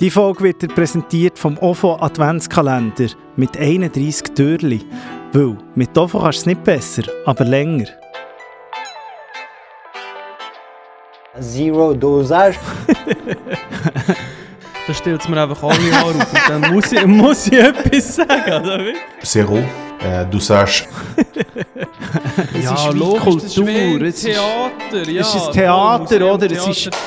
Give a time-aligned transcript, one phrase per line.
[0.00, 3.06] Die Folge wird dir präsentiert vom OFO Adventskalender
[3.36, 4.80] mit 31 Türli.
[5.32, 7.86] Weil mit OFO kannst du es nicht besser, aber länger.
[11.40, 12.58] Zero Dosage.
[14.86, 18.16] Da stellt es mir einfach alle Haare auf und dann muss ich, muss ich etwas
[18.16, 18.94] sagen, oder wie?
[19.22, 19.56] Zero
[20.00, 20.84] äh, Dosage.
[22.52, 25.20] Es ja, ist Kultur, es ist- Theater, ja.
[25.22, 26.50] es ist Theater, oder?
[26.50, 26.98] Es ist- Theater.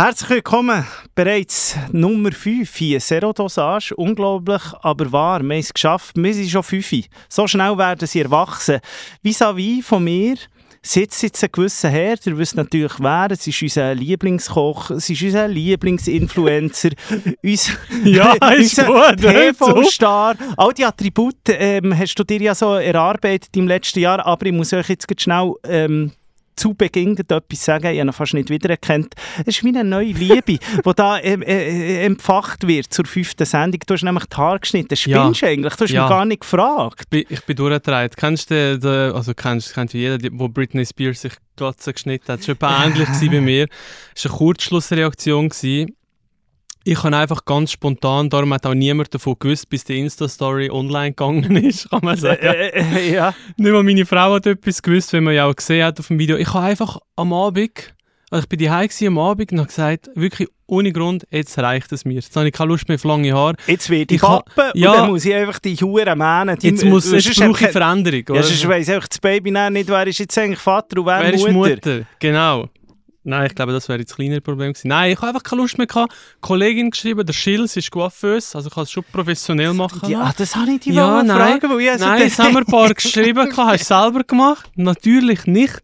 [0.00, 0.86] Herzlich willkommen,
[1.16, 3.96] bereits Nummer 5 hier, Zero Dosage.
[3.96, 5.40] Unglaublich, aber wahr.
[5.40, 7.06] Wir haben es geschafft, wir sind schon 5.
[7.28, 8.78] So schnell werden sie erwachsen.
[9.24, 10.36] Vis-à-vis von mir
[10.82, 15.20] sitzt jetzt ein gewisser Herr, der wisst natürlich wer, es ist unser Lieblingskoch, es ist
[15.20, 16.90] unser Lieblingsinfluencer,
[17.42, 17.72] unser,
[18.04, 19.16] Ja, unser.
[19.16, 20.36] TV-Star.
[20.56, 24.52] All die Attribute ähm, hast du dir ja so erarbeitet im letzten Jahr, aber ich
[24.52, 26.12] muss euch jetzt schnell ähm,
[26.58, 29.14] zu Beginn etwas sagen, ich habe ihn fast nicht wiedererkannt.
[29.40, 30.58] Es ist wie eine neue Liebe, die
[30.96, 33.80] da ähm, äh, empfacht wird zur fünften Sendung.
[33.86, 34.96] Du hast nämlich die Haare geschnitten.
[34.96, 35.74] Spinnst du eigentlich?
[35.74, 36.02] Du hast Ja.
[36.02, 37.00] mich gar nicht gefragt.
[37.02, 38.16] Ich bin, ich bin durchgedreht.
[38.16, 42.40] Kennst du den, also kennst, kennt ja jeder, wo Britney Spears sich Glatze geschnitten hat?
[42.40, 43.66] Das war etwa ähnlich bei mir.
[44.14, 45.48] Es war eine Kurzschlussreaktion.
[45.48, 45.94] Gewesen.
[46.90, 51.10] Ich habe einfach ganz spontan, darum hat auch niemand davon gewusst, bis die Insta-Story online
[51.10, 52.40] gegangen ist, kann man sagen.
[52.40, 53.34] Äh, äh, ja.
[53.58, 56.18] Nicht mal meine Frau hat etwas gewusst, wenn man ja auch gesehen hat auf dem
[56.18, 56.38] Video.
[56.38, 57.94] Ich habe einfach am Abend,
[58.30, 62.06] also ich bin daheim am Abend und habe gesagt, wirklich ohne Grund, jetzt reicht es
[62.06, 62.14] mir.
[62.14, 63.56] Jetzt habe ich keine Lust mehr auf lange Haare.
[63.66, 64.94] Jetzt werde ich ha- pappen und ja.
[64.94, 66.56] dann muss ich einfach die Huren mähnen.
[66.58, 68.22] Jetzt, muss, jetzt brauche ich Veränderung.
[68.28, 68.42] Ja, oder?
[68.44, 71.50] sonst weiss einfach das Baby nicht, wer ist jetzt eigentlich Vater und wer, Wer ist
[71.50, 71.68] Mutter.
[71.74, 72.00] Mutter?
[72.18, 72.70] Genau.
[73.28, 74.88] Nein, ich glaube, das wäre jetzt ein kleiner Problem gewesen.
[74.88, 76.14] Nein, ich habe einfach keine Lust mehr gehabt.
[76.40, 80.08] Kollegin geschrieben, der Schills ist coiffeuse, also ich kann es schon professionell machen.
[80.08, 81.36] Ja, ah, das habe ich dich Ja, nein.
[81.36, 83.48] fragen, weil ich also Nein, das haben wir ein paar geschrieben.
[83.48, 83.72] gehabt.
[83.72, 84.70] Hast du selber gemacht?
[84.76, 85.82] Natürlich nicht.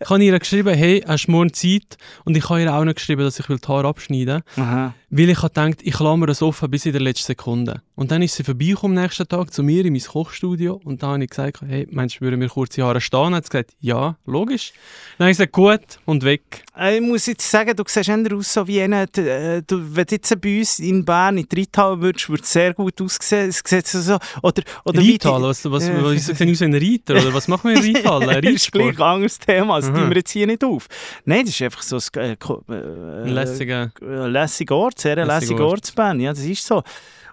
[0.00, 1.98] Ich habe ihr geschrieben, hey, hast du morgen Zeit?
[2.24, 4.64] Und ich habe ihr auch noch geschrieben, dass ich will die Haare abschneiden will.
[4.64, 4.94] Aha.
[5.08, 7.80] Weil ich gedacht, ich mir das offen bis in der letzten Sekunde.
[7.94, 11.08] Und dann ist sie vorbeigekommen am nächsten Tag zu mir in mein Kochstudio und da
[11.12, 13.20] habe ich gesagt, hey, meinst du, würden wir kurze Haare stehen?
[13.20, 14.72] Und hat sie gesagt, ja, logisch.
[15.16, 16.64] Dann habe ich gesagt, gut und weg.
[16.76, 19.78] Äh, Ich muss jetzt sagen, du siehst eher aus so wie einer, d- äh, du,
[19.94, 23.48] wenn du jetzt bei uns in Bern in Reithalle würdest, würde es sehr gut aussehen.
[23.50, 26.02] Es sieht so, oder, oder wie die- Reithalle, was, was, Ja.
[26.02, 27.14] was, sehen aus wie ein Reiter?
[27.14, 27.96] Oder was machen wir in?
[28.06, 30.88] Ein das ist gleich ein anderes Thema, das tun wir jetzt hier nicht auf.
[31.24, 33.92] Nein, das ist einfach so ein, äh, äh, Ein lässiger...
[34.02, 35.72] äh, lässiger Ort, sehr ein Lässiger Ort.
[35.72, 36.20] Ort zu Bern.
[36.20, 36.82] Ja, das ist so.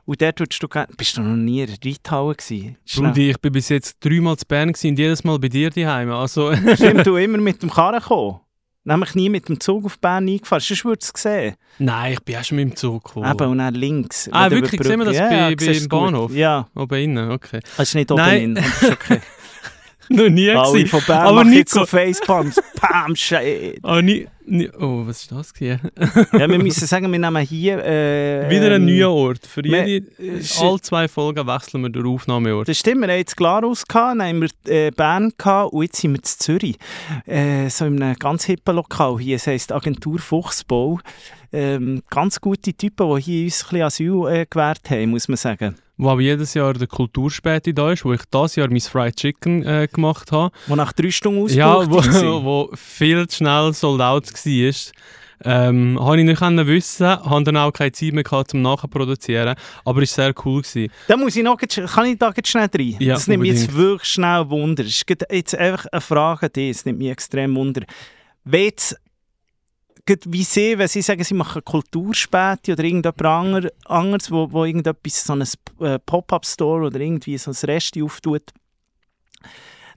[0.06, 0.88] Und dort würdest du gerne...
[0.98, 2.78] Bist du noch nie in der Reithalle gewesen?
[2.96, 6.12] Brudi, ich bin bis jetzt dreimal zu Bern und jedes Mal bei dir daheim.
[6.12, 8.40] Also, Stimmt, du immer mit dem Karren gekommen.
[8.86, 10.60] Nämlich nie mit dem Zug auf Bern eingefahren.
[10.62, 11.56] Sonst würdest du es sehen.
[11.80, 13.32] nein, ich bin auch schon mit dem Zug gekommen.
[13.32, 14.28] Eben, und dann links.
[14.34, 14.84] Ah, wirklich?
[14.84, 15.88] Sehen wir das Brücke- bei- ja, bei- im.
[15.88, 16.34] Bahnhof?
[16.36, 17.62] Ja, Oben innen, okay.
[17.78, 18.42] das ist nicht oben Nein.
[18.42, 18.58] in.
[18.58, 19.22] aber ist okay.
[20.10, 20.88] Noch nie Alle gewesen.
[20.88, 22.62] von Bern Aber machen jetzt so Facepalms.
[22.76, 23.82] Pam, shit.
[24.02, 25.80] Nie, nie, oh, was ist das hier?
[26.34, 27.84] Ja, wir müssen sagen, wir nehmen hier...
[27.84, 29.46] Äh, Wieder ein ähm, neuer Ort.
[29.48, 32.68] Für jede, äh, alle zwei Folgen wechseln wir den Aufnahmeort.
[32.68, 36.02] Das stimmt, wir hatten jetzt Glarus, gehabt, dann haben wir äh, Bern gehabt, und jetzt
[36.02, 36.78] sind wir in Zürich.
[37.26, 41.00] Äh, so in einem ganz hippen Lokal hier, es heisst Agentur Fuchsbau.
[41.54, 45.38] Ähm, ganz gute Typen, die hier uns ein bisschen Asyl äh, gewährt haben, muss man
[45.38, 45.76] sagen.
[45.98, 49.64] Wo auch jedes Jahr der Kulturspäti da ist, wo ich dieses Jahr mein Fried Chicken
[49.64, 50.52] äh, gemacht habe.
[50.68, 54.74] Die nach drei Stunden Ja, ausgebucht wo, wo viel zu schnell sold out war.
[55.46, 60.02] Ähm, habe ich nicht wissen, habe dann auch keine Zeit mehr gehabt, zum Nachproduzieren, aber
[60.02, 60.62] es war sehr cool.
[60.62, 60.92] Gewesen.
[61.08, 62.96] Da muss ich noch, kann ich da gleich schnell rein?
[63.00, 63.78] Ja, das nimmt mich jetzt unbedingt.
[63.78, 64.84] wirklich schnell Wunder.
[64.84, 67.84] Es ist jetzt einfach eine Frage an dich, es nimmt mich extrem Wunder.
[68.46, 68.96] Grad
[70.06, 75.24] wie sie, wenn sie sagen, sie machen Kulturspäti oder irgendjemand ander- anderes, wo, wo irgendetwas,
[75.24, 75.44] so ein
[75.80, 78.44] äh, Pop-Up-Store oder irgendwie so ein Resti auftut.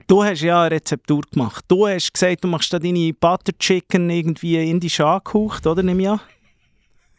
[0.07, 1.65] Du hast ja eine Rezeptur gemacht.
[1.67, 5.83] Du hast gesagt, du machst da deine Butter Chicken irgendwie indisch angehaucht, oder?
[5.83, 6.19] Nimm ja.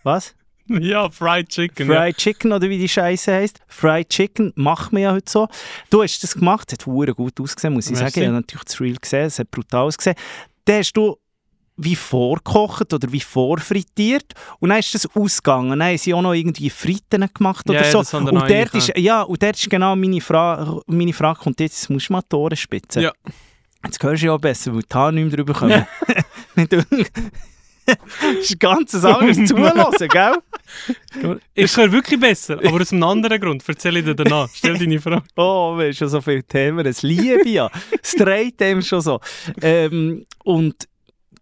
[0.03, 0.35] Was?
[0.71, 1.89] Ja, Fried Chicken.
[1.91, 2.03] ja.
[2.03, 3.59] Fried Chicken oder wie die Scheiße heißt.
[3.69, 5.49] Fried Chicken macht man ja heute so.
[5.89, 8.05] Du hast das gemacht, es hat hure gut ausgesehen, muss ich Merci.
[8.05, 8.21] sagen.
[8.21, 10.15] Ich habe natürlich das Real gesehen, es hat brutal ausgesehen.
[10.67, 11.17] Dann hast du
[11.79, 15.71] wie vorgekocht oder wie vorfrittiert und dann ist das ausgegangen.
[15.71, 18.21] Dann haben sie auch noch irgendwie Fritten gemacht oder Ja, ja, so.
[18.21, 21.83] wir und, dort ist, ja, und dort ist genau meine Frage, meine Frage kommt jetzt,
[21.83, 23.03] jetzt musst du mal die Ohren spitzen.
[23.03, 23.13] Ja.
[23.85, 25.87] Jetzt hörst du ja auch besser, weil die Haare nicht mehr drüber kommen.
[28.21, 31.39] Das ist ein ganz anderes Zuhören, gell?
[31.55, 33.65] Ich höre wirklich besser, aber aus einem anderen Grund.
[33.67, 34.49] Erzähl ich dir danach.
[34.53, 35.25] Stell deine Frage.
[35.37, 36.85] Oh, wir haben schon so viele Themen.
[36.85, 37.71] Das liebe ich ja.
[38.03, 39.21] Es dreht dem schon so.
[39.63, 40.87] Ähm, und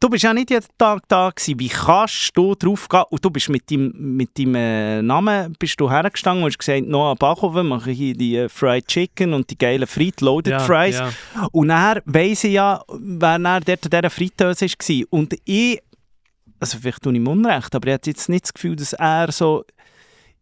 [0.00, 1.58] du bist ja nicht jeden Tag da gewesen.
[1.60, 3.02] Wie kannst du drauf gehen?
[3.10, 6.86] Und du bist mit deinem, mit deinem äh, Namen bist du hergestanden und hast gesagt,
[6.86, 10.96] Noah Bachhofen mache hier die äh, Fried Chicken und die geilen Fried Loaded Ja, Fries.
[10.96, 11.10] ja.
[11.52, 15.04] Und dann weiss ich ja, wer dann dort an dieser Fritteuse war.
[15.10, 15.80] Und ich
[16.58, 19.30] also vielleicht tue ich ihm Unrecht, aber ich habe jetzt nicht das Gefühl, dass er
[19.30, 19.64] so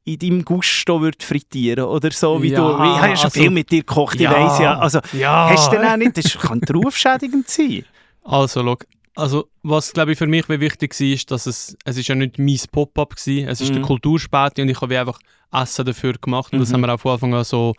[0.04, 3.40] in deinem Gusto wird frittieren oder so, wie Ja, du, ich habe ja schon also-
[3.40, 5.48] viel mit dir gekocht, ich Ja, weiss ja, also ja.
[5.50, 7.84] hast du denn auch nicht, das kann rufschädigend sein.
[8.22, 8.76] Also, schau,
[9.16, 12.38] also was glaube ich für mich wichtig war, ist, dass es, es ist ja nicht
[12.38, 13.74] mein Pop-up war, es ist Mhm.
[13.74, 15.18] der Kulturspäti und ich habe einfach
[15.52, 16.74] Essen dafür gemacht und das Mhm.
[16.74, 17.74] haben wir auch von Anfang an so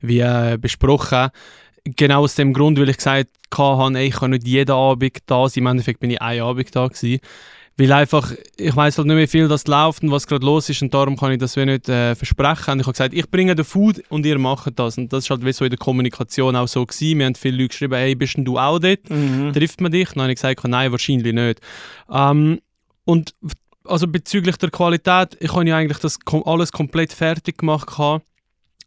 [0.00, 1.28] wie äh, besprochen.
[1.84, 5.48] Genau aus dem Grund, weil ich gesagt habe, ey, ich kann nicht jeden Abend da
[5.48, 5.62] sein.
[5.62, 7.20] Im Endeffekt bin ich einen Abend da gewesen.
[7.78, 10.82] Weil einfach, ich weiß halt nicht mehr viel, was läuft und was gerade los ist
[10.82, 12.72] und darum kann ich das wie nicht äh, versprechen.
[12.72, 14.98] Und ich habe gesagt, ich bringe den Food und ihr macht das.
[14.98, 17.20] Und das ist halt wie so in der Kommunikation auch so gewesen.
[17.20, 19.08] Wir haben viele Leute geschrieben, hey, bist denn du auch dort?
[19.08, 19.52] Mhm.
[19.52, 20.08] Trifft man dich?
[20.08, 21.60] Dann habe ich gesagt, nein, wahrscheinlich nicht.
[22.10, 22.60] Ähm,
[23.04, 23.34] und
[23.84, 27.86] also bezüglich der Qualität, ich habe ja eigentlich das alles komplett fertig gemacht.
[27.86, 28.24] gehabt.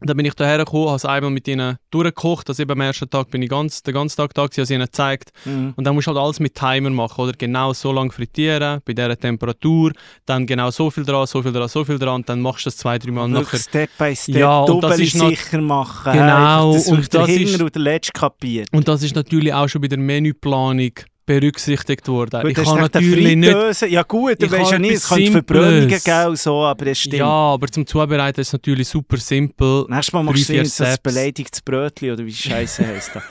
[0.03, 2.50] Dann bin ich daher gekommen, habe es einmal mit ihnen durchgekocht.
[2.50, 4.81] Also eben am ersten Tag bin ich ganz, den ganzen Tag da, habe es ihnen
[4.81, 5.30] gezeigt.
[5.45, 5.74] Mhm.
[5.75, 7.33] Und dann musst du halt alles mit Timer machen, oder?
[7.38, 9.92] Genau so lange frittieren, bei dieser Temperatur,
[10.25, 12.69] dann genau so viel dran, so viel dran, so viel dran, und dann machst du
[12.69, 13.59] das zwei, drei Mal nachher.
[13.59, 16.13] Step by Step, Ja, und das ist noch- sicher machen.
[16.13, 18.69] Genau, das und das ist- und der Letzte kapiert.
[18.71, 20.92] Und das ist natürlich auch schon bei der Menüplanung
[21.25, 22.41] berücksichtigt worden.
[22.41, 23.81] Gut, ich kann natürlich nicht.
[23.89, 27.15] Ja gut, du weißt ja nicht, es könnte Verbrennungen geben so, aber es stimmt.
[27.15, 29.85] Ja, aber zum Zubereiten ist es natürlich super simpel.
[29.88, 33.23] Nächstes Mal machst du so ein beleidigtes Brötchen oder wie Scheiße heisst das.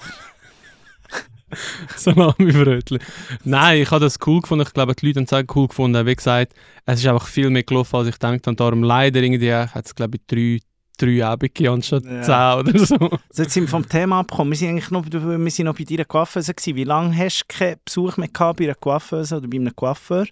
[1.97, 3.01] Salami-Brötchen.
[3.45, 4.65] Nein, ich habe das cool gefunden.
[4.67, 6.07] Ich glaube, die Leute haben es auch cool gefunden.
[6.07, 6.55] Wie gesagt,
[6.87, 8.57] es ist einfach viel mehr gelaufen, als ich gedacht habe.
[8.57, 10.61] Darum leider irgendwie hat es, glaube ich, drei,
[11.01, 12.23] drei Abende anstatt Ja.
[12.23, 12.95] zehn oder so.
[12.97, 14.53] Also jetzt sind wir vom Thema abgekommen.
[14.53, 16.77] Wir sind eigentlich noch, wir sind noch bei deiner Coiffeuse gewesen.
[16.77, 20.27] Wie lange hast du keinen Besuch mehr gehabt bei einer Coiffeuse oder bei einem Coiffeur?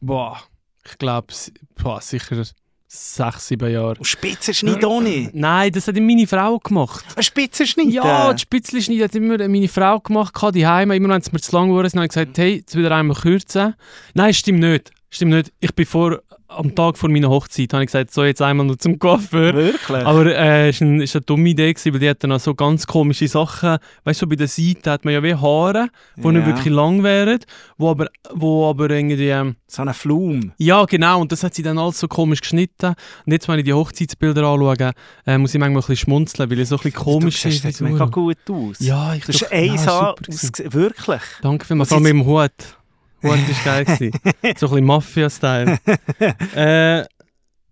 [0.00, 0.40] Boah,
[0.84, 2.44] ich glaube, sicher
[2.90, 3.96] sechs, sieben Jahre.
[3.98, 5.34] Und Spitzenschnitt nicht?
[5.34, 7.04] Nein, das hat meine Frau gemacht.
[7.16, 7.92] Ein Spitzenschnitt?
[7.92, 10.96] Ja, die Spitzlischneid hat immer meine Frau gemacht, die Heime.
[10.96, 13.74] Immer wenn es mir zu lang wurde, habe ich gesagt, hey, jetzt wieder einmal kürzen.
[14.14, 14.90] Nein, stimmt nicht.
[15.10, 15.52] Stimmt nicht.
[15.60, 18.76] Ich bin vor, am Tag vor meiner Hochzeit, habe ich gesagt, so jetzt einmal noch
[18.76, 19.54] zum Coiffeur.
[19.54, 20.04] Wirklich?
[20.06, 22.40] Aber äh, es war ein, ist eine dumme Idee, gewesen, weil die hat dann auch
[22.40, 23.76] so ganz komische Sachen.
[24.04, 26.32] Weißt du, so bei der Seite hat man ja wie Haare, die Ja.
[26.32, 27.38] nicht wirklich lang wären,
[27.76, 29.28] wo aber, wo aber irgendwie.
[29.28, 30.52] Ähm, so eine Flum.
[30.56, 32.94] ja, genau, und das hat sie dann alles so komisch geschnitten.
[33.26, 34.92] Und jetzt, wenn ich die Hochzeitsbilder anschaue,
[35.26, 37.80] äh, muss ich manchmal ein bisschen schmunzeln, weil ich so ein bisschen komisch du siehst
[37.82, 38.78] mega gut aus.
[38.80, 39.88] Ja, ich Du hast gewesen.
[39.90, 40.72] ausgesehen.
[40.72, 41.20] Wirklich?
[41.42, 42.77] Danke vielmals, vor allem ist- mit dem Hut.
[43.22, 43.84] Hut war geil.
[43.84, 44.12] gewesen.
[44.22, 45.78] so ein bisschen Mafia-Style.
[46.56, 47.04] äh,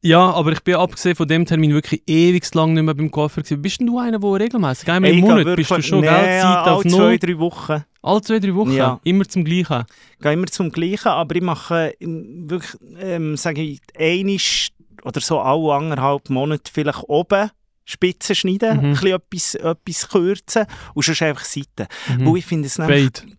[0.03, 3.43] ja, aber ich bin abgesehen von dem Termin wirklich ewig lang nicht mehr beim Coiffeur
[3.43, 3.63] gewesen.
[3.63, 6.67] Bist denn du einer, der regelmäßig, einmal im Monat, bist du schon Nee, Geld, Zeit
[6.69, 7.85] auf alle zwei, drei Wochen.
[8.03, 8.73] Alle zwei, drei Wochen?
[8.73, 9.01] Ja.
[9.03, 9.85] Immer zum Gleichen?
[10.13, 14.69] Ich gehe immer zum Gleichen, aber ich mache ähm, wirklich, ähm, sage ich, einisch
[15.03, 17.51] oder so alle anderthalb Monate vielleicht oben
[17.85, 18.85] Spitzen schneiden, Mhm.
[18.85, 21.87] ein bisschen etwas, etwas kürzen und sonst einfach Seiten.
[22.17, 22.27] Mhm.
[22.27, 23.05] Wo ich finde es nämlich...
[23.05, 23.33] Fade.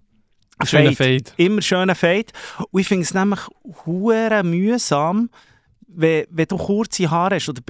[0.65, 1.23] Schöner Fade.
[1.37, 2.25] Immer schöner Fade.
[2.71, 3.39] Und ich finde es nämlich
[3.85, 5.29] hure mühsam,
[5.89, 7.49] wenn, wenn du kurze Haare hast.
[7.49, 7.61] Oder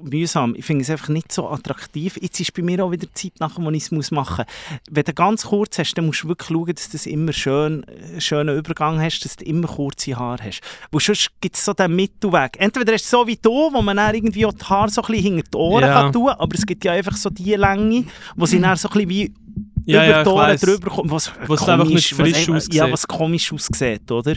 [0.00, 0.54] mühsam.
[0.56, 2.16] Ich finde es einfach nicht so attraktiv.
[2.20, 4.80] Jetzt ist bei mir auch wieder Zeit nachher, wo ich es machen muss.
[4.90, 7.84] Wenn du ganz kurz hast, dann musst du wirklich schauen, dass du das immer schön,
[7.84, 10.60] einen schönen Übergang hast, dass du immer kurze Haare hast.
[10.92, 12.52] Weil sonst gibt es so den Mittelweg.
[12.60, 15.06] Entweder hast du so wie du, wo man dann irgendwie auch die Haare so ein
[15.08, 16.02] bisschen hinter die Ohren Ja.
[16.02, 18.04] kann tun aber es gibt ja einfach so die Länge,
[18.36, 19.34] wo sie dann so ein bisschen wie
[19.84, 20.60] Ja, über weiss.
[20.60, 22.74] drüber kommt, was, Was einfach nicht komisch- frisch was, aussieht.
[22.74, 24.34] Ja, was komisch aussieht, oder?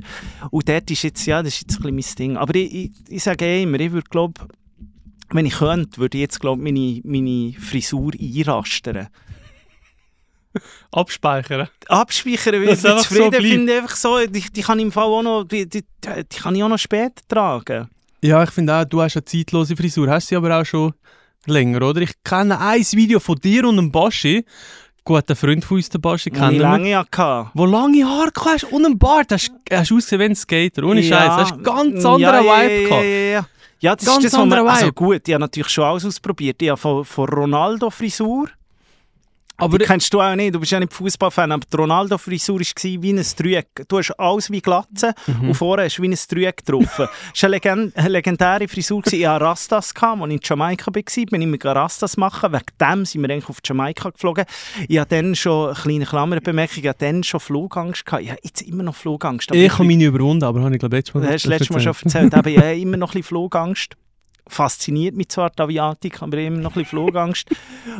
[0.51, 2.37] Und dort ist jetzt, ja, das ist jetzt ein bisschen mein Ding.
[2.37, 4.41] Aber ich, ich, ich sage eh immer, ich würde glaube,
[5.29, 9.07] wenn ich könnte, würde ich jetzt glaube meine, meine Frisur einrastern.
[10.91, 11.67] Abspeichern.
[11.87, 13.45] Abspeichern, weil ich so zufrieden bleibt.
[13.45, 16.55] finde, einfach so, die, die kann ich im Fall auch noch, die, die, die kann
[16.55, 17.89] ich auch noch später tragen.
[18.21, 20.09] Ja, ich finde auch, du hast eine zeitlose Frisur.
[20.09, 20.93] Hast sie aber auch schon
[21.45, 22.01] länger, oder?
[22.01, 24.45] Ich kenne ein Video von dir und dem Baschi.
[25.05, 26.61] Guter Freund von uns, der ich kennen wir.
[26.61, 27.51] lange hatte.
[27.53, 29.31] Wo lange Haare hast und einen Bart.
[29.31, 30.83] Hast du ausgesehen wie ein Skater.
[30.83, 31.29] Ohne Ja, Scheiß.
[31.29, 33.03] Hast einen ganz anderen ja, Vibe ja, gehabt.
[33.03, 33.47] Ja, ja, ja.
[33.81, 36.59] ja, das Ganz ist das, was man, also gut, ich habe natürlich schon alles ausprobiert.
[36.59, 38.49] Ich habe von, von Ronaldo-Frisur,
[39.57, 43.01] Aber die kennst du auch nicht, du bist ja nicht Fußballfan, aber die Ronaldo-Frisur war
[43.01, 43.67] wie ein Dreieck.
[43.87, 45.49] Du hast alles wie Glatze Mhm.
[45.49, 47.07] und vorne hast du wie ein Dreieck getroffen.
[47.07, 47.09] das
[47.43, 49.01] war eine, legend eine legendäre Frisur.
[49.11, 52.51] Ich hatte Rastas, als ich in Jamaika war, bin ich mit Rastas machen.
[52.51, 54.45] Wegen dem sind wir eigentlich auf Jamaika geflogen.
[54.89, 58.05] Ich hatte dann schon, eine kleine Klammerbemerkung, ich hatte dann schon Flugangst.
[58.05, 58.23] Gehabt.
[58.23, 59.49] Ich habe jetzt immer noch Flugangst.
[59.51, 61.79] aber ich habe meine überwunden, aber habe ich glaube letztes Mal Du hast letztes Mal
[61.79, 63.95] schon erzählt, aber ich habe immer noch ein bisschen Flugangst.
[64.47, 67.49] Fasziniert mich zwar die Aviatik, aber immer noch ein bisschen Flugangst.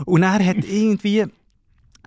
[0.05, 1.25] Und er hat irgendwie,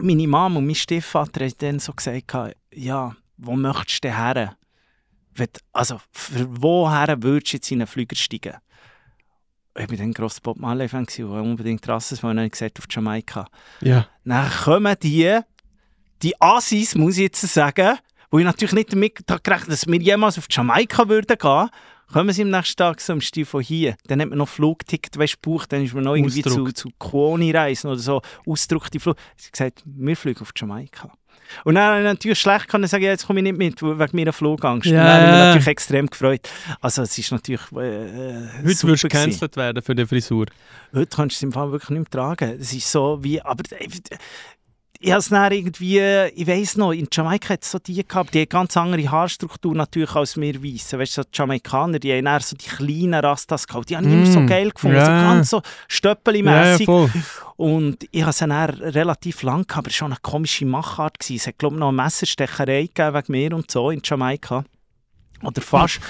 [0.00, 4.57] meine Mama und mein Stiefvater haben dann so gesagt, ja, wo möchtest du her?
[5.73, 8.55] Also, für woher würdest du jetzt in einen Flüger steigen?
[9.78, 12.87] Ich war dann ein grosser Bob Marley-Fan gewesen und unbedingt Rasses, weil ich gesagt auf
[12.90, 13.47] Jamaika.
[13.81, 14.09] Ja.
[14.25, 15.38] Dann kommen die,
[16.23, 17.99] die Assis, muss ich jetzt sagen,
[18.31, 21.71] wo ich natürlich nicht damit habe gerechnet dass wir jemals auf Jamaika würden gehen.
[22.12, 23.97] Kommen sie am nächsten Tag so am von hier.
[24.07, 26.77] Dann hat man noch Flugticket weißt, gebucht, dann ist man noch irgendwie zu, Ausdruckt.
[26.77, 28.23] zu Kuoni reisen oder so.
[28.47, 29.17] Ausdruckte Flug.
[29.37, 31.12] Sie haben gesagt, wir fliegen auf Jamaika.
[31.65, 34.17] Und dann habe ich natürlich schlecht können sagen, ja, jetzt komme ich nicht mit, wegen
[34.17, 34.87] meiner Flugangst.
[34.87, 35.47] Ja, und dann habe ich mich ja.
[35.47, 36.49] natürlich extrem gefreut.
[36.81, 40.47] Also es ist natürlich äh, Heute super würdest du gecancelt werden für die Frisur.
[40.95, 42.59] Heute kannst du es im Fall wirklich nicht mehr tragen.
[42.61, 43.62] Es ist so wie, aber
[45.00, 46.00] ich habe es dann irgendwie,
[46.35, 49.73] ich weiss noch, in Jamaika hat es so die gehabt, die haben ganz andere Haarstruktur
[49.75, 50.99] natürlich als wir Weissen.
[50.99, 53.90] Weißt du, so die Jamaikaner, die haben dann so die kleinen Rastas gehabt.
[53.90, 55.05] Die habe ich immer so Mm, geil gefunden, ja.
[55.05, 56.87] so ganz so stöppeli-mässig.
[56.87, 57.11] voll.
[57.57, 61.19] Und ich habe es dann relativ lang gehabt, aber es war schon eine komische Machart.
[61.21, 61.37] Gewesen.
[61.37, 64.64] Es hat, glaube ich, noch eine Messerstecherei gegeben wegen mir und so in Jamaika.
[65.42, 66.00] Oder fast.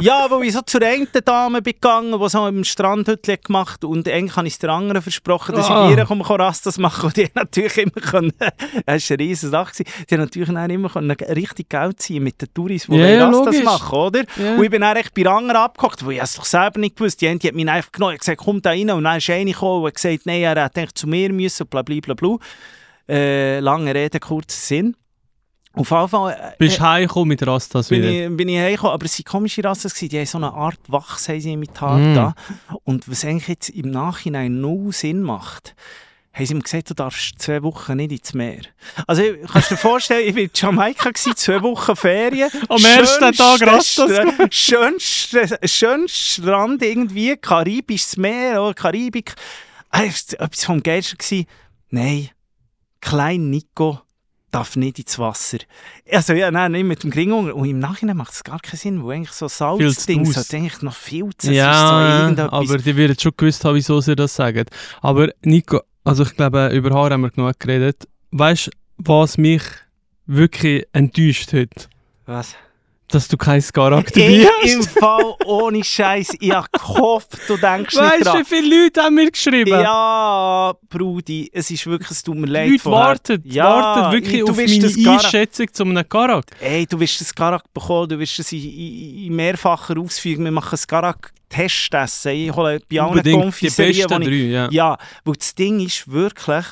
[0.00, 3.84] ja, wo ich so zur einen Dame bin gegangen, die so im Strandhütchen gemacht.
[3.84, 5.90] Und eigentlich habe ich es der anderen versprochen, dass Ah.
[5.90, 8.32] ich ihr komme, Rastas machen Und die natürlich immer können,
[8.86, 12.40] das war eine riesige Sache, die haben natürlich dann immer können richtig Geld ziehen mit
[12.40, 14.24] den Touris, die ja, Rastas machen, oder?
[14.36, 14.54] Ja.
[14.56, 16.96] Und ich bin dann echt bei der anderen abgehockt, wo ich es doch selber nicht
[16.96, 17.20] gewusst.
[17.20, 18.90] Die, eine, die hat mich einfach genommen gesagt, komm da rein.
[18.90, 21.82] Und dann ist eine gekommen und hat gesagt, nein, er eigentlich zu mir müssen, bla
[21.82, 22.36] bla bla bla.
[23.08, 24.96] Äh, lange Rede, kurzer Sinn.
[25.78, 28.10] Auf jeden Fall äh, Bist du heimgekommen mit Rastas bin wieder?
[28.30, 30.08] ich, bin ich heimgekommen, aber es waren komische gewesen.
[30.08, 32.14] die haben so eine Art Wachs haben sie mit Haar Mm.
[32.14, 32.34] da.
[32.84, 35.74] Und was eigentlich jetzt im Nachhinein null Sinn macht,
[36.32, 38.60] haben sie ihm gesagt, du darfst zwei Wochen nicht ins Meer.
[39.06, 42.50] Also kannst du dir vorstellen, ich war in Jamaika, gewesen, zwei Wochen Ferien.
[42.68, 44.54] Am ersten Tag Rastas Rastas.
[44.54, 46.08] Schönster, schönster
[46.42, 49.34] Strand irgendwie, karibisches Meer, oder Karibik.
[49.90, 51.18] Ah, es war Etwas vom Geilsten.
[51.18, 51.46] gewesen.
[51.90, 52.28] Nein,
[53.00, 54.00] klein Nico
[54.50, 55.58] darf nicht ins Wasser.
[56.10, 57.52] Also ja, nein, nicht mit dem Gringung.
[57.52, 60.94] Und im Nachhinein macht es gar keinen Sinn, wo eigentlich so Salzding sollte eigentlich noch
[60.94, 64.64] viel so Ja, irgendetwas- aber die werden schon gewusst haben, wieso sie das sagen.
[65.02, 68.08] Aber Nico, also ich glaube, über Haare haben wir genug geredet.
[68.30, 69.62] Weißt du, was mich
[70.26, 71.88] wirklich enttäuscht hat?
[72.26, 72.54] Was?
[73.10, 74.72] Dass du kein Skarak dabei Ich, hast.
[74.74, 78.40] Im Fall ohne Scheiß, ich habe gehofft, du denkst nicht Weißt du, dran.
[78.40, 79.70] wie viele Leute haben mir geschrieben?
[79.80, 82.68] Ja, Brudi, es ist wirklich, es tut mir Die leid.
[82.70, 83.06] Leute vorher.
[83.08, 86.44] warten, Ja, warten wirklich du auf meine Einschätzung zu einem Karak.
[86.60, 90.44] Ey, du wirst das Garak bekommen, du wirst es in, in, in mehrfacher Ausführung.
[90.44, 92.32] Wir machen das Garak-Test essen.
[92.32, 94.68] Ich hole bei allen Unbedingt die Konfiserien, besten ich, drei, ja.
[94.70, 96.66] Ja, weil das Ding ist wirklich,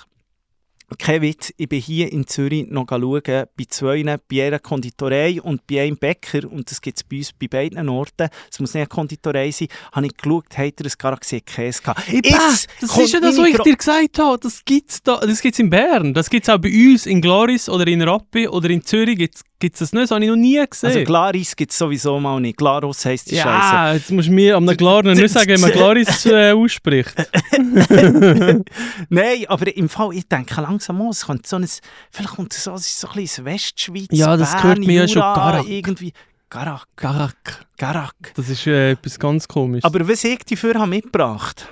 [0.98, 5.66] kein Witz, ich bin hier in Zürich noch schauen, bei zwei, bei einer Konditorei und
[5.66, 8.82] bei einem Bäcker, und das gibt es bei uns bei beiden Orten, es muss nicht
[8.82, 12.02] eine Konditorei sein, habe ich geschaut, hat er ein Garaxie Käse gehabt.
[12.08, 14.38] Jetzt das ist ja das, was ich dir gesagt habe.
[14.38, 16.14] Das gibt es da, das gibt's in Bern.
[16.14, 19.18] Das gibt es auch bei uns in Gloris oder in Rappi oder in Zürich.
[19.58, 20.04] Gibt es das nicht?
[20.04, 20.90] Das habe ich noch nie gesehen.
[20.90, 22.58] Also Glaris gibt es sowieso mal nicht.
[22.58, 23.46] Glaros heisst die Scheiße.
[23.46, 27.14] ja, jetzt musst du mir am Glarner nicht sagen, wie man Gloris äh, ausspricht.
[29.08, 31.68] Nein, aber im Fall, ich denke langsam mal, es könnte so ein,
[32.10, 35.08] vielleicht kommt so, es ist so ein bisschen Westschweiz, Ja, das Bern, gehört mir ja
[35.08, 35.68] schon Garak.
[35.68, 36.12] irgendwie.
[36.48, 37.66] Garak, Garak.
[37.76, 38.14] Garak.
[38.34, 39.84] Das ist äh, etwas ganz komisches.
[39.84, 41.66] Aber was ich dafür habe mitgebracht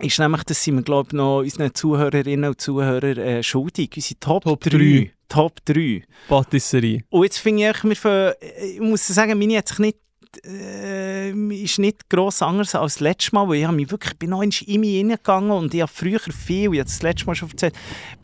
[0.00, 3.90] ist nämlich, dass sie mir, glaube ich, noch unseren Zuhörerinnen und Zuhörern äh, schuldig.
[3.96, 4.70] Unsere Top, Top 3.
[4.70, 5.12] drei.
[5.28, 6.04] Top 3.
[6.28, 7.02] Patisserie.
[7.10, 9.98] Und jetzt finde ich, wir für, ich muss sagen, meine hat sich nicht,
[10.44, 14.42] äh, ist nicht gross anders als das letzte Mal, weil ich mich wirklich, bin noch
[14.42, 17.74] in mich hineingegangen und ich habe früher viel, ich habe das letzte Mal schon erzählt,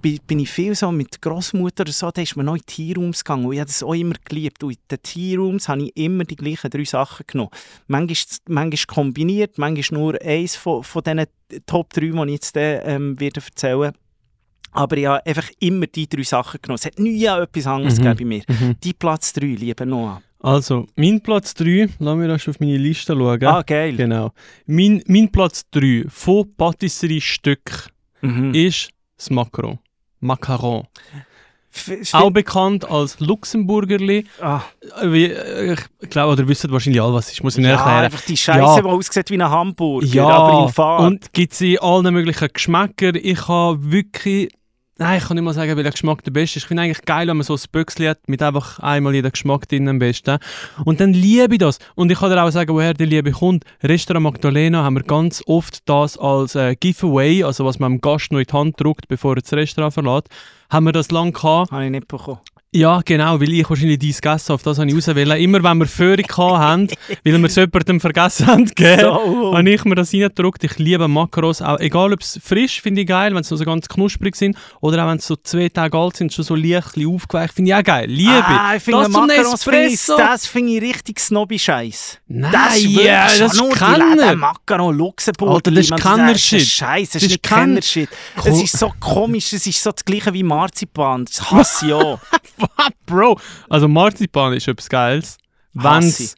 [0.02, 3.24] bin, bin ich viel so mit Großmutter oder so, da ist man noch in Tearrooms
[3.24, 4.62] gegangen und ich habe das auch immer geliebt.
[4.62, 7.50] Und in den Tearrooms habe ich immer die gleichen drei Sachen genommen.
[7.86, 11.26] Manchmal, manchmal kombiniert, manchmal nur eins von, von diesen
[11.66, 13.92] Top 3, die ich jetzt äh, ähm, werde erzählen
[14.74, 16.78] aber ich habe einfach immer die drei Sachen genommen.
[16.80, 18.02] Es hat nie etwas anderes Mhm.
[18.02, 18.68] gegeben bei mir.
[18.68, 18.76] Mhm.
[18.82, 20.20] Die Platz 3, lieber Noah.
[20.44, 23.42] Also, mein Platz 3, lass mich erst auf meine Liste schauen.
[23.46, 23.96] Ah, geil.
[23.96, 24.30] Genau.
[24.66, 27.88] Mein, mein Platz 3 von Patisserie-Stück
[28.20, 28.52] Mhm.
[28.54, 29.78] ist das Macaron.
[30.20, 30.84] Macaron.
[32.12, 34.26] Auch bekannt als Luxemburgerli.
[34.40, 34.60] ah,
[35.02, 37.42] Äh, ich glaube, oder wisst wahrscheinlich alle, was es ist.
[37.42, 38.04] Muss ich nicht ja, erklären.
[38.04, 38.80] einfach die Scheiße, Ja.
[38.82, 41.06] die aussieht wie ein Hamburger, Ja, aber in Farbe.
[41.06, 43.14] und gibt es in allen möglichen Geschmäckern.
[43.16, 44.50] Ich habe wirklich...
[44.96, 46.64] Nein, ich kann nicht mal sagen, welcher Geschmack der beste ist.
[46.64, 49.68] Ich finde eigentlich geil, wenn man so ein Böckchen hat, mit einfach einmal jeden Geschmack
[49.68, 50.38] drin am besten.
[50.84, 51.80] Und dann liebe ich das.
[51.96, 53.64] Und ich kann dir auch sagen, woher die Liebe kommt.
[53.82, 58.30] Restaurant Magdalena haben wir ganz oft das als äh, Giveaway, also was man dem Gast
[58.30, 60.28] noch in die Hand drückt, bevor er das Restaurant verlässt,
[60.70, 61.72] haben wir das lang gehabt.
[61.72, 62.38] Habe ich nicht bekommen.
[62.76, 65.38] Ja, genau, weil ich wahrscheinlich dies gegessen habe, auf das habe ich auswählen.
[65.40, 66.88] Immer wenn wir Führung haben,
[67.24, 69.56] weil wir es jemandem vergessen haben, geben, So.
[69.56, 70.64] habe ich mir das reingedruckt.
[70.64, 73.88] Ich liebe Makaros, auch, egal ob es frisch, finde ich geil, wenn sie so ganz
[73.88, 77.54] knusprig sind, oder auch wenn sie so zwei Tage alt sind, schon so leicht aufgeweicht,
[77.54, 78.06] finde ich auch geil.
[78.08, 80.16] Liebe Ah, ich finde ich, Espresso.
[80.16, 82.18] das finde ich richtig snobby-Scheiß.
[82.26, 84.34] Nein, Das ist wirklich das ist Kenner.
[84.34, 85.50] Macaron Luxemburg.
[85.54, 86.58] Alter, das ist Kennershit.
[86.60, 88.08] Das ist Scheiß, das Das ist nicht Kennershit.
[88.44, 91.24] Es ist so komisch, es ist so das gleiche wie Marzipan.
[91.26, 92.18] Das hasse ich auch.
[93.06, 95.38] Bro, also Marzipan ist etwas Geiles.
[95.76, 96.36] Wenn's,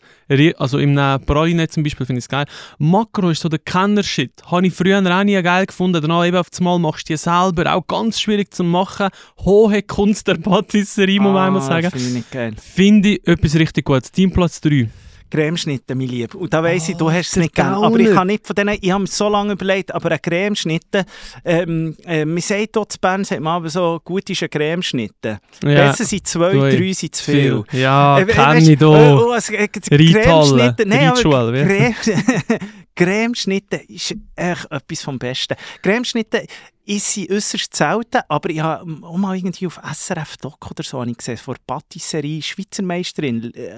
[0.57, 0.95] also im
[1.27, 2.47] Praline zum Beispiel finde ich es geil.
[2.79, 4.33] Makro ist so der Kenner-Shit.
[4.47, 6.01] Habe ich früher auch nie geil gefunden.
[6.01, 7.75] Danach eben auf einmal machst du die selber.
[7.75, 9.09] Auch ganz schwierig zu machen.
[9.45, 11.89] Hohe Kunst der Patisserie, muss man einmal sagen.
[11.89, 12.55] Ah, Finde ich nicht geil.
[12.57, 14.11] Finde ich etwas richtig Gutes.
[14.11, 14.89] Teamplatz 3.
[15.31, 16.35] Cremeschnitte, mein Lieb.
[16.35, 17.75] Und da weiss ich, du hast es nicht gern.
[17.75, 21.05] Aber ich kann nicht von denen, ich habe mir so lange überlegt, aber eine Cremeschnitte,
[21.45, 25.39] ähm, äh, man sagt dort zu Bern, sagt man aber so, gut ist eine Cremeschnitte.
[25.65, 26.77] Ja, Besser sind zwei, Zwei.
[26.77, 27.65] drei sind zu viel.
[27.73, 28.87] Ja, Äh, kenne ich da.
[28.87, 31.93] äh, oh, äh, Cremeschnitte, nein, aber Reitschule, wie?
[32.05, 32.59] Creme,
[32.97, 35.55] Cremeschnitte ist echt etwas vom Besten.
[35.83, 36.47] Cremeschnitte
[36.87, 41.03] ist sie äußerst selten, aber ich habe auch mal irgendwie auf SRF Doc oder so
[41.03, 43.69] ich gesehen, vor Patisserie, Schweizer Meisterin, äh,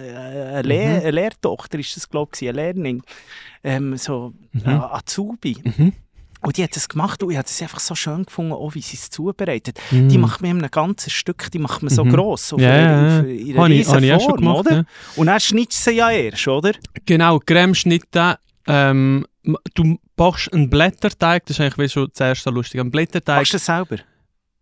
[0.54, 0.94] eine, Le Mhm.
[1.00, 3.02] eine Lehrtochter ist das glaube ich, eine Lehrling,
[3.64, 4.62] ähm, so Mhm.
[4.66, 5.56] äh, Azubi.
[5.64, 5.92] Mhm.
[6.40, 8.80] Und die hat das gemacht und ich habe es einfach so schön gefunden, auch wie
[8.80, 9.76] sie es zubereitet.
[9.90, 10.08] Mhm.
[10.08, 13.20] Die macht man in einem ganzen Stück, die macht man so gross, einer, ja, ja.
[13.20, 14.58] auf ihrer Habe ich, riesen ich Form, gemacht.
[14.60, 14.76] oder?
[14.76, 14.84] Ja.
[15.16, 16.72] Und dann schneidest du sie ja erst, oder?
[17.06, 18.38] Genau, Cremeschnitte.
[18.68, 22.78] Ähm, m- du backst einen Blätterteig, das ist eigentlich wie schon zuerst so lustig.
[22.80, 23.38] Ein Blätterteig.
[23.38, 23.96] Machst du das selber?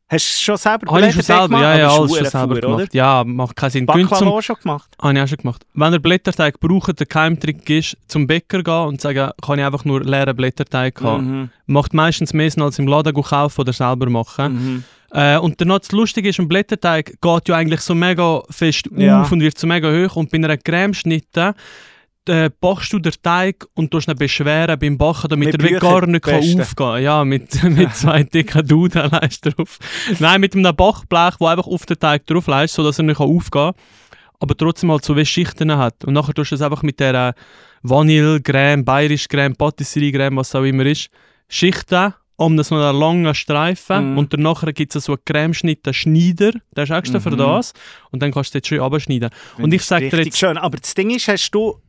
[0.08, 1.62] Hast du es schon selber Habe ich schon Blätterteig selber, gemacht?
[1.62, 2.94] ja, ja, alles schon selber Fuhr, gemacht.
[2.94, 3.86] Ja, macht keinen Sinn.
[3.86, 4.96] Baklava zum, auch schon gemacht?
[5.02, 5.66] habe ich auch schon gemacht.
[5.74, 9.84] Wenn ihr Blätterteig braucht, der Geheimtrick ist, zum Bäcker gehen und sagen, kann ich einfach
[9.84, 11.40] nur leeren Blätterteig haben.
[11.40, 11.50] Mhm.
[11.66, 14.52] Macht meistens mehr Sinn, als im Laden kaufen oder selber machen.
[14.52, 14.84] Mhm.
[15.10, 18.88] Äh, und dann noch das Lustige ist, ein Blätterteig geht ja eigentlich so mega fest
[18.96, 19.22] Ja.
[19.22, 20.14] auf und wird so mega hoch.
[20.16, 21.54] Und bei einer Cremeschnitte
[22.28, 25.72] äh, backst du den Teig und tust ihn beschweren beim Backen, damit Mit er wie
[25.74, 27.02] Büchern, gar nicht kann aufgehen kann.
[27.02, 29.78] Ja, mit, mit zwei dicken Duden leist drauf.
[30.18, 33.50] Nein, mit einem Backblech, wo einfach auf den Teig drauf leist, sodass er nicht aufgehen
[33.50, 33.72] kann.
[34.38, 36.04] Aber trotzdem halt so wie Schichten hat.
[36.04, 37.34] Und nachher tust du es einfach mit der
[37.82, 41.08] Vanillecreme, Bayerisch-Creme, Patisserie-Creme, was auch immer ist,
[41.48, 44.18] Schichten um so einen langen Streifen Mhm.
[44.18, 47.38] und danach gibt es so einen Cremeschnitt, einen Schneider, der ist extra für Mhm.
[47.38, 47.72] das
[48.10, 49.30] und dann kannst du das schön abschneiden.
[49.56, 50.58] Und ich sag dir jetzt- schön.
[50.58, 51.80] Aber das Ding ist, hast du...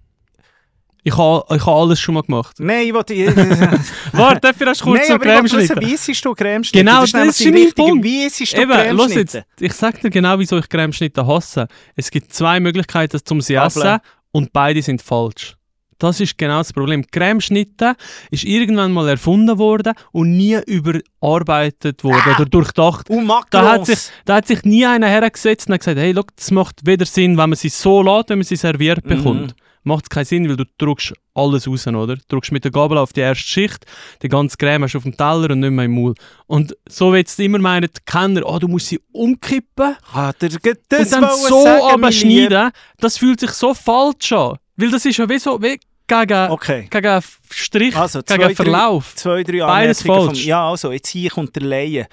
[1.08, 2.58] Ich habe ich ha alles schon mal gemacht.
[2.60, 3.14] Nein, ich wollte...
[4.12, 5.88] Warte, dafür hast du kurz Nein, so aber ich wollte wissen, Cremeschnitte.
[6.06, 6.84] wie isst du Cremeschnitte?
[6.86, 8.04] Genau, das ist, das ist mein Punkt.
[8.04, 9.42] Wie isst du Eben, jetzt.
[9.60, 11.68] Ich sag dir genau, wieso ich Cremeschnitte hasse.
[11.96, 13.86] Es gibt zwei Möglichkeiten, um sie Ablen.
[13.88, 14.00] essen
[14.34, 15.56] und beide sind falsch.
[16.00, 17.06] Das ist genau das Problem.
[17.10, 17.96] Cremeschnitte
[18.30, 22.36] ist irgendwann mal erfunden worden und nie überarbeitet worden Ah.
[22.36, 23.10] oder durchdacht.
[23.10, 26.36] Und Da hat, sich, da hat sich nie einer hergesetzt und hat gesagt, hey, look,
[26.36, 29.10] das macht weder Sinn, wenn man sie so lässt, wenn man sie serviert Mhm.
[29.10, 29.56] bekommt.
[29.88, 32.16] Macht es keinen Sinn, weil du drückst alles raus, oder?
[32.16, 33.86] Du drückst mit der Gabel auf die erste Schicht,
[34.22, 36.14] die ganze Creme hast du auf dem Teller und nicht mehr im Maul.
[36.48, 40.50] Und so wie jetzt immer meinen die Kenner, oh, du musst sie umkippen Ah, der,
[40.90, 44.58] das und dann so abschneiden, das fühlt sich so falsch an.
[44.76, 46.52] Weil das ist ja wie so, wie gegen.
[46.52, 46.88] Okay.
[46.90, 49.16] gegen Strich, Also, zwei, gegen drei- Verlauf.
[49.16, 50.40] Zwei, drei Beides falsch.
[50.42, 52.08] Vom, ja, also, jetzt hier kommt der Laie.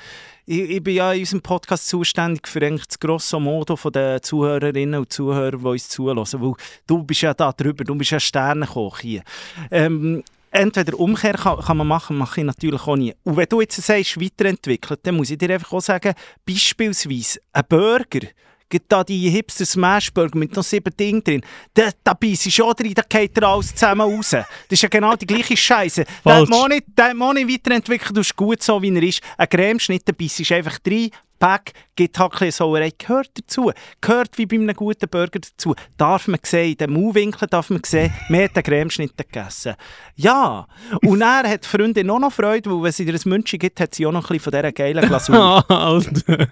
[0.46, 5.00] Ich, ich bin ja in unserem Podcast zuständig für eigentlich das grosse Modo den Zuhörerinnen
[5.00, 6.18] und Zuhörern, die uns zuhören.
[6.18, 6.54] Weil
[6.86, 9.22] du bist ja da drüber, du bist ja Sternenkoch hier.
[9.70, 13.14] Ähm, entweder Umkehr kann, kann man machen, mache ich natürlich auch nie.
[13.24, 16.12] Und wenn du jetzt sagst, weiterentwickelt, dann muss ich dir einfach auch sagen,
[16.44, 18.28] beispielsweise ein Burger,
[18.74, 21.42] gibt da die Hipster Smashburger mit noch sieben Dingen drin,
[21.74, 24.30] da, da beißt schon drin, da geht dir alles zusammen raus.
[24.30, 26.04] Das ist ja genau die gleiche Scheiße.
[26.24, 26.40] Falsch.
[26.40, 29.20] hat man nicht, den hat man nicht weiterentwickelt, du ist gut so, wie er ist.
[29.38, 31.10] Ein Cremeschnitt, da beißt einfach drin,
[31.44, 33.70] Pack, gibt halt ein bisschen Sauerei, gehört dazu.
[34.00, 35.74] Gehört wie bei einem guten Burger dazu.
[35.98, 39.74] Darf man sehen, in den Mauwinkeln darf man sehen, man hat den Cremeschnitt gegessen.
[40.16, 40.66] Ja,
[41.04, 43.78] und er hat die Freundin auch noch Freude, weil wenn sie dir ein München gibt,
[43.78, 45.64] hat sie auch noch ein bisschen von dieser geilen Glasur.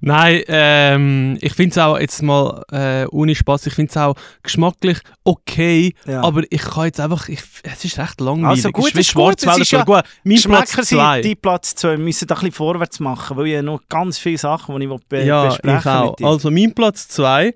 [0.00, 3.66] Nein, ähm, ich finde es auch jetzt mal äh, ohne Spaß.
[3.66, 6.22] Ich finde es auch geschmacklich okay, Ja.
[6.22, 8.64] aber ich kann jetzt einfach, ich, es ist recht langweilig.
[8.64, 10.02] Also gut, es ist gut, es ist ja- gut.
[10.24, 11.14] Mein Platz Geschmäcker 2.
[11.22, 11.90] sind die Platz 2.
[11.90, 14.86] Wir müssen da ein bisschen vorwärts machen, weil ich habe noch ganz viele Sachen, die
[14.86, 15.78] ich be Ja, besprechen
[16.18, 16.32] ich auch.
[16.32, 17.54] Also mein Platz 2,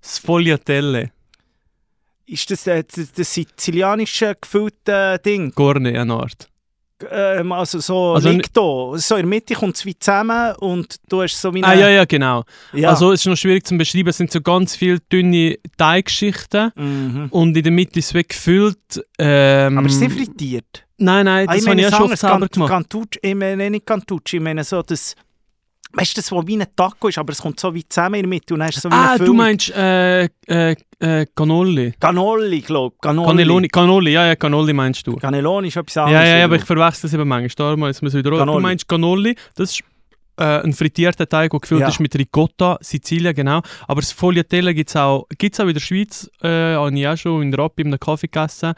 [0.00, 1.10] das Fogliatelle.
[2.26, 5.52] Ist das äh, das, das sizilianische gefüllte Ding?
[5.54, 6.48] Gorne, eine Art.
[7.10, 8.92] Ähm, also so Also liegt da.
[8.96, 11.80] So in der Mitte kommt es wie zusammen und du hast so wie Ah, eine...
[11.82, 12.44] ja, ja, genau.
[12.72, 12.90] Ja.
[12.90, 14.08] Also es ist noch schwierig zu beschreiben.
[14.08, 17.26] Es sind so ganz viele dünne Teigschichten Mhm.
[17.30, 19.04] und in der Mitte ist es wie gefüllt.
[19.18, 20.86] Ähm, Aber ist es nicht frittiert?
[20.96, 22.70] Nein, nein, Ah, das habe ich ja schon oft selber gemacht.
[22.70, 25.14] Cantucci, ich meine nicht Cantucci, ich meine so das...
[25.96, 28.22] Weißt du, das, was wie ein Taco ist, aber es kommt so wie zusammen in
[28.22, 31.94] der Mitte und dann du so wie Ah, du meinst äh, äh, äh, Cannoli.
[32.00, 33.00] Cannoli, glaube ich.
[33.00, 33.26] Cannoli.
[33.28, 33.68] Cannelloni.
[33.68, 35.16] Cannoli, ja, ja, Cannoli meinst du.
[35.16, 36.28] Cannelloni ist etwas Ja, anderes.
[36.28, 36.62] ja, ja, aber wiederum.
[36.62, 37.66] ich verwechsel es eben manchmal.
[37.66, 39.80] Darum man es wieder Du meinst Cannoli, das ist
[40.36, 41.88] äh, ein frittierter Teig, der gefüllt Ja.
[41.88, 43.60] ist mit Ricotta, Sizilien, genau.
[43.86, 47.16] Aber das Fogliatelle gibt es auch, gibt's auch in der Schweiz, äh, habe ich auch
[47.16, 48.72] schon in Rappi in einem Kaffee gegessen.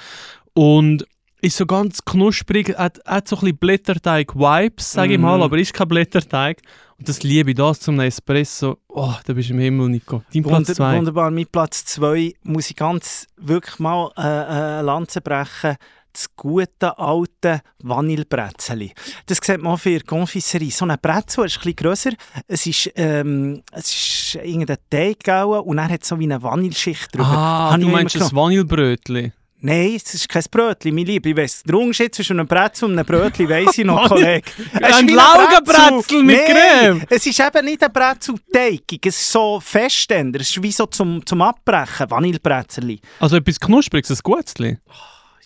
[0.52, 1.06] Und
[1.46, 5.24] ist so ganz knusprig, hat, hat so ein bisschen Blätterteig-Vibes, sage ich Mhm.
[5.24, 6.60] mal, aber ist kein Blätterteig.
[6.98, 8.78] Und das liebe ich, das zum Espresso.
[8.88, 10.22] Oh, da bist du im Himmel, Nico.
[10.32, 10.96] Dein Platz Wunder, 2.
[10.98, 15.76] Wunderbar, mit Platz 2 muss ich ganz wirklich mal äh, äh, Lanze brechen.
[16.12, 18.94] Das gute alte Vanillebretzeli.
[19.26, 20.70] Das sieht man auch für die Confiserie.
[20.70, 22.10] So ein Brezel ist ein bisschen grösser.
[22.48, 25.18] Es ist, ähm, es ist irgendein Teig
[25.66, 27.26] und er hat so wie eine Vanilleschicht drüber.
[27.26, 29.32] Ah, Habe du meinst das Vanillebrötli?
[29.66, 31.28] Nein, es ist kein Brötchen, mein Lieber.
[31.28, 34.42] Ich weiss, der Unterschied zwischen einem Brezel und einem Brötchen weiss ich noch, Kollege.
[34.80, 37.02] Ein Laugenbrezel mit Nein, Creme.
[37.10, 40.40] Es ist eben nicht ein Brezel-teigig, es ist so Festständer.
[40.40, 42.98] Es ist wie so zum, zum Abbrechen, Vanillebrezel.
[43.18, 44.78] Also etwas Knuspriges, ein Gutzli?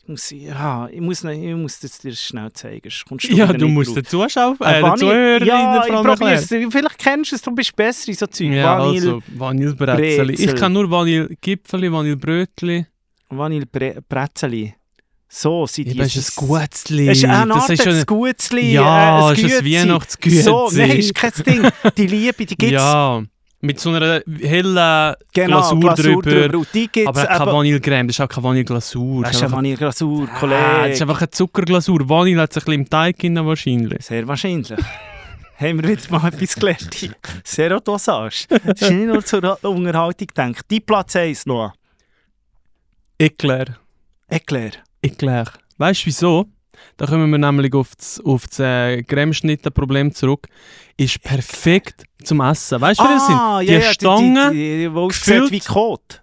[0.03, 2.91] Ich muss, ja, ich muss, noch- ich muss das dir schnell zeigen.
[3.09, 6.47] kommst du Ja, du musst den Zuschauer, äh, den Zuhörern Ja, ich vor allem erklären.
[6.47, 6.73] probier's.
[6.73, 8.49] Vielleicht kennst du es, du bist besser in so Zeug.
[8.51, 10.31] Ja, Vanille, also Vanillebrezel.
[10.33, 11.91] Ich kann nur Vanillegipfeli,
[13.31, 14.03] Vanillebrötli.
[14.09, 14.75] Vanillebrezel.
[15.33, 15.93] So sind die.
[15.93, 17.09] Eben, ist ein Gutzli.
[17.09, 18.07] Es ist eine Das Art ist schon...
[18.07, 18.73] Gutzli.
[18.73, 19.75] Ja, äh, es ist ein Gützi.
[19.77, 20.43] Weihnachtsgützi.
[20.43, 21.69] So, nein, ist kein Ding.
[21.97, 23.23] Die Liebe, die gibt es Ja,
[23.61, 26.59] mit so einer hellen genau, Glasur drüber.
[26.59, 29.23] Und die gibt Aber er keine Vanillecreme, das ist auch keine Vanilleglasur.
[29.23, 30.63] Das ist eine Vanilleglasur, Ah, Kollege.
[30.83, 32.09] das ist einfach eine Zuckerglasur.
[32.09, 34.05] Vanille hat sich ein bisschen im Teig drin wahrscheinlich.
[34.05, 34.71] Sehr wahrscheinlich.
[35.61, 37.15] Haben wir wieder mal etwas gelernt.
[37.45, 38.47] Sehr Dosage.
[38.49, 40.65] Das ist nicht nur zur Unterhaltung gedacht.
[40.71, 41.75] Die Platz 1 noch.
[43.21, 43.77] Eclair.
[44.29, 44.71] Eclair.
[45.03, 45.45] Eclair.
[45.77, 46.47] Weißt du wieso?
[46.97, 50.47] Da kommen wir nämlich auf das, auf das äh, Cremeschnitten-Problem zurück.
[50.97, 52.81] Ist perfekt zum Essen.
[52.81, 53.37] Weißt du, wie das sind?
[53.37, 54.53] Ah, Die ja, Stangen.
[54.53, 55.51] Die, die, die, die gefüllt.
[55.53, 56.23] wie Kot.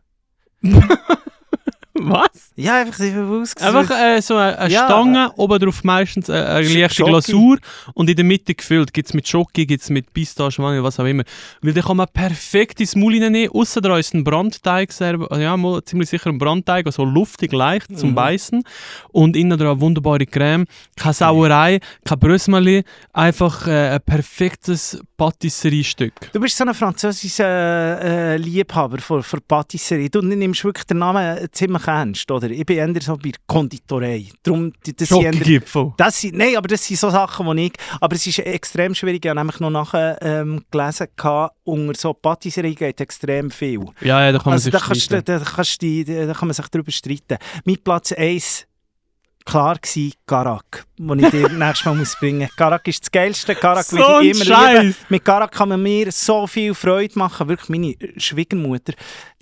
[1.99, 2.51] Was?
[2.55, 3.75] Ja, einfach die ausgesehen.
[3.75, 7.03] Einfach äh, so eine, eine Ja, Stange, oben drauf meistens äh, eine Sch- leichte.
[7.03, 7.57] Glasur
[7.93, 8.93] und in der Mitte gefüllt.
[8.93, 11.23] Gibt es mit Schoki, gibt es mit Pistache, Vanille, was auch immer.
[11.61, 13.49] Weil dann kann man perfekt ins Maul reinnehmen.
[13.53, 18.09] Ausser da ist ein Brandteig, ja, mal ziemlich sicher ein Brandteig, also luftig, leicht zum
[18.11, 18.15] Mhm.
[18.15, 18.63] Beißen.
[19.11, 20.65] Und innen dran eine wunderbare Creme.
[20.95, 22.83] Keine Sauerei, kein Brösmeli.
[23.13, 26.13] Einfach äh, ein perfektes Patisseriestück.
[26.33, 30.09] Du bist so ein französischer äh, Liebhaber von, von Patisserie.
[30.09, 32.49] Du nimmst wirklich den Namen äh, ziemlich ernst, oder?
[32.49, 34.25] Ich bin eher so bei der Konditorei.
[34.43, 35.93] Darum, das Schokogipfel.
[35.97, 37.73] Das sind, nein, aber das sind so Sachen, die ich...
[38.01, 39.23] Aber es ist extrem schwierig.
[39.25, 41.07] Ich habe nämlich noch nachher ähm, gelesen,
[41.63, 43.85] unter so Patisserie geht extrem viel.
[44.01, 45.39] Ja, ja, da kann man Also sich da, kannst, streiten.
[45.39, 47.37] da, kannst die- da kann man sich darüber streiten.
[47.65, 48.65] Mein Platz 1
[49.47, 52.55] klar gsi Garak, den ich dir nächstes Mal muss bringen muss.
[52.55, 53.55] Garak ist das Geilste.
[53.55, 54.93] Garak So will ich immer lieben.
[54.93, 54.95] Scheiß.
[55.09, 57.47] Mit Garak kann man mir so viel Freude machen.
[57.47, 58.93] Wirklich, meine Schwiegermutter,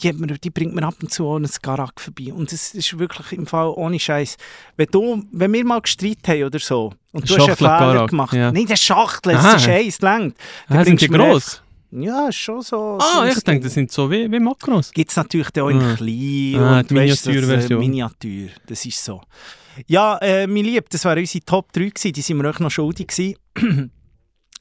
[0.02, 2.32] die, mir, die bringt mir ab und zu ein Garak vorbei.
[2.34, 4.38] Und es ist wirklich im Fall ohne Scheiß.
[4.78, 7.80] Wenn, du, wenn wir mal gestritten haben oder so, und du hast einen Schachtel Fehler
[7.80, 8.34] Garak, gemacht.
[8.34, 8.52] ja.
[8.52, 10.36] Nein, das Schachtel, das ist eins, längt.
[10.68, 11.62] Ah, sind die gross?
[11.92, 12.98] Ja, ist schon so.
[13.00, 14.92] Ah, so ich denke, das sind so wie, wie Makros.
[14.92, 15.96] Gibt es natürlich auch in Ah.
[15.96, 17.80] klein Ah, und äh, Miniaturversion.
[17.80, 19.22] Miniatur, das ist so.
[19.88, 22.72] Ja, äh, mein Lieb, das waren unsere Top 3 gewesen, die sind wir euch noch
[22.72, 23.36] schuldig gewesen.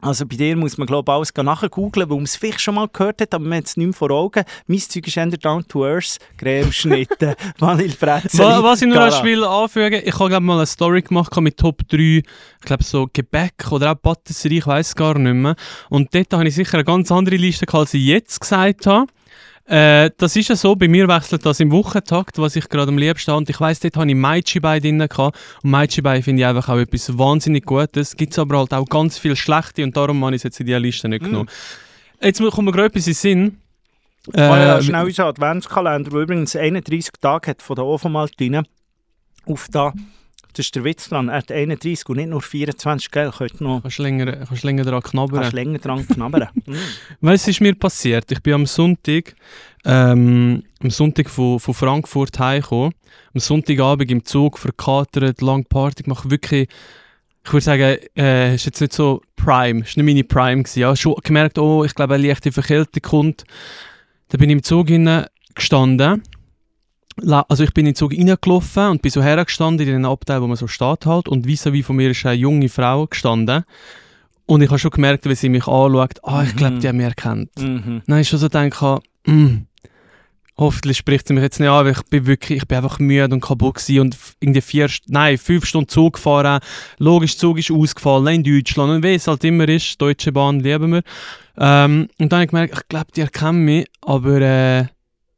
[0.00, 2.88] Also bei dir muss man glaube ich alles nachgoogeln, weil man es vielleicht schon mal
[2.92, 4.44] gehört hat, aber man hat es nicht mehr vor Augen.
[4.66, 8.38] Mein Zeug ist eher down to earth, Cremeschnitte, Vanillebrezel.
[8.40, 11.56] Wa- Was ich noch als will anfügen, ich habe glaube mal eine Story gemacht mit
[11.56, 12.22] Top 3, ich
[12.60, 15.56] glaube so Gebäck oder auch Patisserie, ich weiß gar nicht mehr.
[15.88, 19.06] Und dort habe ich sicher eine ganz andere Liste gehabt, als ich jetzt gesagt habe.
[19.66, 22.98] Äh, das ist ja so, bei mir wechselt das im Wochentakt, was ich gerade am
[22.98, 23.38] liebsten habe.
[23.38, 25.38] Und ich weiss, dort habe ich Maichi-Bei drin gehabt.
[25.62, 28.14] Und Maichi-Bei finde ich einfach auch etwas wahnsinnig Gutes.
[28.16, 30.66] Gibt es aber halt auch ganz viel Schlechte und darum habe ich es jetzt in
[30.66, 31.26] diese Liste nicht Mm.
[31.26, 31.48] genommen.
[32.20, 33.58] Jetzt kommt mir gerade etwas in den Sinn.
[34.34, 38.64] Ja, Äh, schnell unser Adventskalender, der übrigens 31 Tage hat von der Ofenmaltine
[39.46, 39.92] auf da.
[40.54, 41.28] Das ist der Witz dran.
[41.28, 43.32] Er hat 31 und nicht nur 24, gell?
[43.36, 45.40] Könnt noch Kannst länger, kannst länger daran knabbern.
[45.40, 46.48] kannst länger dran knabbern.
[46.66, 46.74] Mm.
[47.20, 48.30] Was ist mir passiert?
[48.30, 49.34] Ich bin am Sonntag,
[49.84, 52.94] ähm, am Sonntag von, von Frankfurt heimgekommen.
[53.34, 56.30] Am Sonntagabend im Zug verkatert, lang Party gemacht.
[56.30, 56.68] Wirklich,
[57.44, 59.80] ich würde sagen, äh, ist jetzt nicht so Prime.
[59.80, 60.78] Ist nicht meine Prime gewesen.
[60.78, 63.44] Ja, schon gemerkt, oh, ich glaube, eine leichte Verkältung kommt.
[64.28, 64.86] Dann bin ich im Zug
[65.54, 66.22] gestanden.
[67.48, 70.46] Also ich bin in den Zug reingelaufen und bin so hergestanden in den Abteil, wo
[70.46, 71.28] man so steht halt.
[71.28, 73.64] Und vis-à-vis von mir ist eine junge Frau gestanden.
[74.46, 76.80] Und ich habe schon gemerkt, wie sie mich anschaut, ah, ich glaube, Mhm.
[76.80, 77.50] die hat mich erkannt.
[77.58, 78.02] Mhm.
[78.06, 79.54] Dann ich schon so denke, mm,
[80.58, 83.32] hoffentlich spricht sie mich jetzt nicht an, weil ich bin wirklich, ich bin einfach müde
[83.34, 86.60] und kaputt gewesen und irgendwie vier, nein, fünf Stunden Zug gefahren.
[86.98, 90.92] Logisch, Zug ist ausgefallen in Deutschland und wie es halt immer ist, Deutsche Bahn lieben
[90.92, 91.02] wir.
[91.56, 94.84] Ähm, und dann habe ich gemerkt, ich glaube, die erkennen mich, aber äh,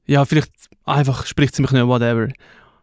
[0.07, 0.51] ja, vielleicht
[0.85, 2.29] einfach spricht sie mich nicht, whatever.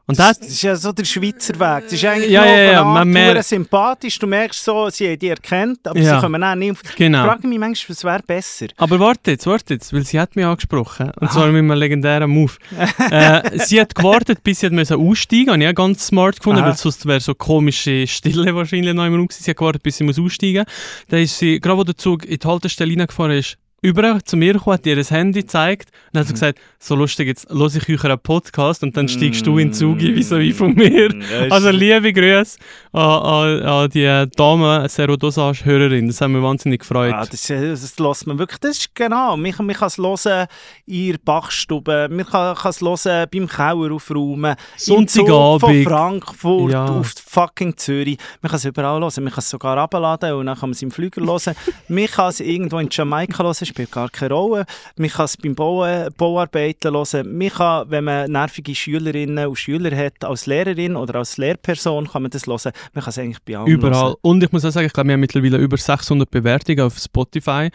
[0.05, 1.83] Und das, das, ist ja so der Schweizer Weg.
[1.85, 4.19] Das ist eigentlich Ja, ja, ja, man mer- hure sympathisch.
[4.19, 6.15] Du merkst so, sie haben dich erkannt, aber Ja.
[6.15, 6.81] sie kommen auch nicht auf...
[6.83, 7.23] Ich genau.
[7.23, 8.65] frage mich manchmal, was wäre besser?
[8.75, 11.09] Aber warte jetzt, warte jetzt, weil sie hat mich angesprochen.
[11.21, 11.31] Und Ah.
[11.31, 12.51] zwar mit einem legendären Move.
[13.11, 15.53] äh, sie hat gewartet, bis sie hat müssen aussteigen musste.
[15.53, 16.67] Habe ich auch ganz smart gefunden, Aha.
[16.67, 19.41] weil sonst wäre so komische Stille wahrscheinlich noch im Raum gewesen.
[19.41, 21.05] Sie hat gewartet, bis sie muss aussteigen muss.
[21.07, 24.53] Dann ist sie, gerade wo der Zug in die Haltestelle reingefahren ist, über zu mir
[24.53, 26.33] gekommen, hat ihr das Handy gezeigt und hat so Mhm.
[26.33, 29.73] gesagt, so lustig, jetzt höre ich euch einen Podcast und dann steigst du in den
[29.73, 31.13] Zug ein, wie so wie von mir.
[31.51, 32.57] Also liebe Grüße
[32.93, 36.07] an, an, an die Dame, Serodosage-Hörerin.
[36.07, 37.13] Das hat mich wahnsinnig gefreut.
[37.13, 39.97] Ah, das, das, das lässt man wirklich, das ist genau, man, kann- man kann es
[39.97, 40.47] hören
[40.85, 45.83] in der Bachstube, man kann, kann es hören beim Keller aufräumen, Zug von Sonntagabend.
[45.87, 46.85] Frankfurt Ja.
[46.85, 50.55] auf fucking Zürich, man kann es überall hören, man kann es sogar abladen und dann
[50.57, 51.55] kann man es im Flüger hören,
[51.87, 54.65] man kann es irgendwo in Jamaika hören, spielt gar keine Rolle,
[54.97, 59.95] man kann es beim Bauen, Bauarbeiten hören, man kann, wenn man nervige Schülerinnen und Schüler
[59.95, 63.57] hat, als Lehrerin oder als Lehrperson kann man das hören, man kann es eigentlich bei
[63.57, 63.93] allem Überall.
[63.93, 64.15] hören.
[64.21, 67.69] Und ich muss auch sagen, ich glaube, wir haben mittlerweile über 600 Bewertungen auf Spotify.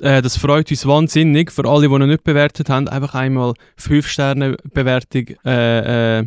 [0.00, 1.50] Äh, das freut uns wahnsinnig.
[1.50, 6.26] Für alle, die noch nicht bewertet haben, einfach einmal 5-Sterne-Bewertung, äh, äh,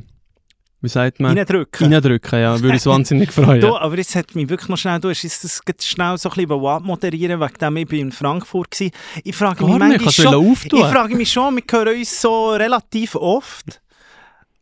[0.81, 1.37] wie sagt man?
[1.37, 1.93] Reindrücken.
[1.93, 2.59] Reindrücken, ja.
[2.59, 3.61] Würde uns wahnsinnig freuen.
[3.61, 6.47] Du, aber jetzt hat mich wirklich noch schnell, du hast jetzt das schnell so ein
[6.47, 8.89] bisschen abmoderieren, wegen dem ich bin in Frankfurt war.
[9.23, 12.49] Ich frage Gar mich nicht, manchmal schon, ich frage mich schon, wir hören uns so
[12.49, 13.81] relativ oft.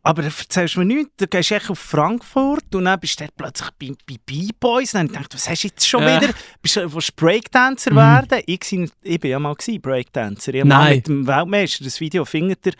[0.02, 3.24] Aber dann erzählst du mir nichts, du gehst echt auf Frankfurt und dann bist du
[3.24, 6.22] dort plötzlich bei, bei B-Boys und dann denkst du, was hast du jetzt schon Ja.
[6.22, 6.32] wieder?
[6.62, 7.96] Bist du, willst Breakdancer Mhm.
[7.96, 8.42] werden?
[8.46, 10.54] Ich, ich bin ja mal gewesen, Breakdancer.
[10.54, 12.72] Ich habe mit dem Weltmeister das Video findet ihr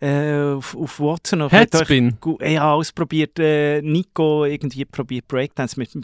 [0.00, 1.00] äh, auf, auf
[1.50, 2.16] Headspin.
[2.20, 6.02] Gu- Ich habe ausprobiert, äh, Nico irgendwie probiert Breakdance mit dem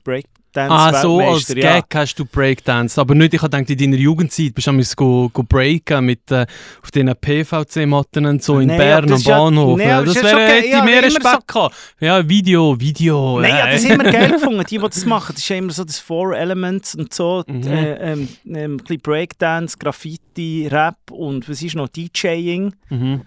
[0.55, 3.01] Breakdance Ah, so als Gag hast du Breakdance.
[3.01, 6.31] Aber nicht, ich habe gedacht, in deiner Jugendzeit bist du einmal go, go breaken mit,
[6.31, 6.47] äh,
[6.83, 9.79] auf diesen PVC-Matten und so in Nein, Bern am ja- Bahnhof.
[9.79, 10.57] nein, aber das wäre okay.
[10.59, 11.75] hätte Ja, mehr Respekt gehabt.
[12.01, 13.41] Ja, Video, Video.
[13.41, 13.73] Nein, äh.
[13.73, 15.33] das immer geil gefunden, die, die das machen.
[15.35, 17.43] Das ist ja immer so das Four Elements und so.
[17.47, 17.63] Mhm.
[17.67, 22.73] Äh, ähm, ähm, ein bisschen Breakdance, Graffiti, Rap und was ist noch, DJing.
[22.91, 23.23] Mhm.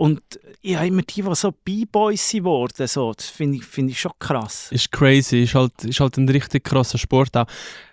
[0.00, 0.22] Und
[0.62, 4.12] ich habe immer die, die so B-Boys geworden so, das finde ich, find ich schon
[4.18, 4.68] krass.
[4.70, 7.44] Ist crazy, ist halt, ist halt ein richtig krasser Sport auch.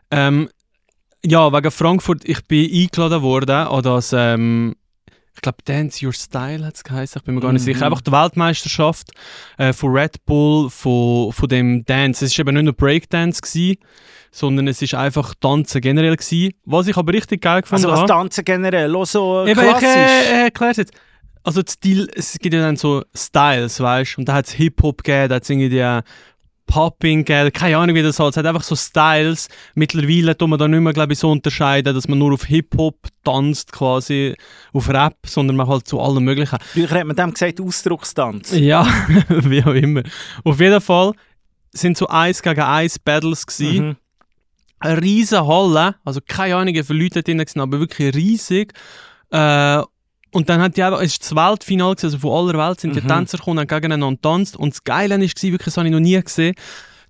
[0.09, 0.47] Ähm,
[1.25, 4.75] ja, wegen Frankfurt, ich bin eingeladen worden an das, ähm,
[5.35, 7.73] ich glaube Dance Your Style hat es geheißen, ich bin mir gar nicht Mhm.
[7.73, 7.85] sicher.
[7.87, 9.11] Einfach die Weltmeisterschaft
[9.57, 12.23] äh, von Red Bull, von, von dem Dance.
[12.23, 13.79] Es war eben nicht nur Breakdance, gewesen,
[14.31, 16.15] sondern es war einfach Tanzen generell.
[16.15, 16.53] Gewesen.
[16.63, 19.87] Was ich aber richtig geil gefunden Also was tanzen generell, auch so Eben, ich klassisch.
[19.89, 20.93] äh, äh, es jetzt.
[21.47, 24.21] Also Stil, es gibt ja dann so Styles, weißt du?
[24.21, 26.01] Und da hat es Hip-Hop gegeben, da hat es irgendwie äh,
[26.65, 28.31] Popping gegeben, keine Ahnung wie das heißt.
[28.31, 29.47] Es hat einfach so Styles.
[29.73, 33.07] Mittlerweile tun wir da nicht mehr, glaube ich, so unterscheiden, dass man nur auf Hip-Hop
[33.23, 34.35] tanzt, quasi
[34.73, 36.57] auf Rap, sondern man halt zu allem Möglichen.
[36.73, 38.51] Früher hat man dem gesagt Ausdruckstanz.
[38.51, 38.85] Ja,
[39.29, 40.03] wie auch immer.
[40.43, 41.13] Auf jeden Fall
[41.71, 43.95] sind so eins gegen eins Battles gewesen Mhm.
[44.79, 48.73] eine riesige Halle, also keine Ahnung, wie viele Leute drin waren, aber wirklich riesig.
[49.31, 49.81] Äh,
[50.37, 52.95] und dann hat die einfach, es war das Weltfinale, gewesen, also von aller Welt sind
[52.95, 53.07] die Mhm.
[53.07, 54.55] Tänzer gekommen und gegeneinander getanzt.
[54.55, 56.53] Und das Geile war, wirklich, das habe ich noch nie gesehen,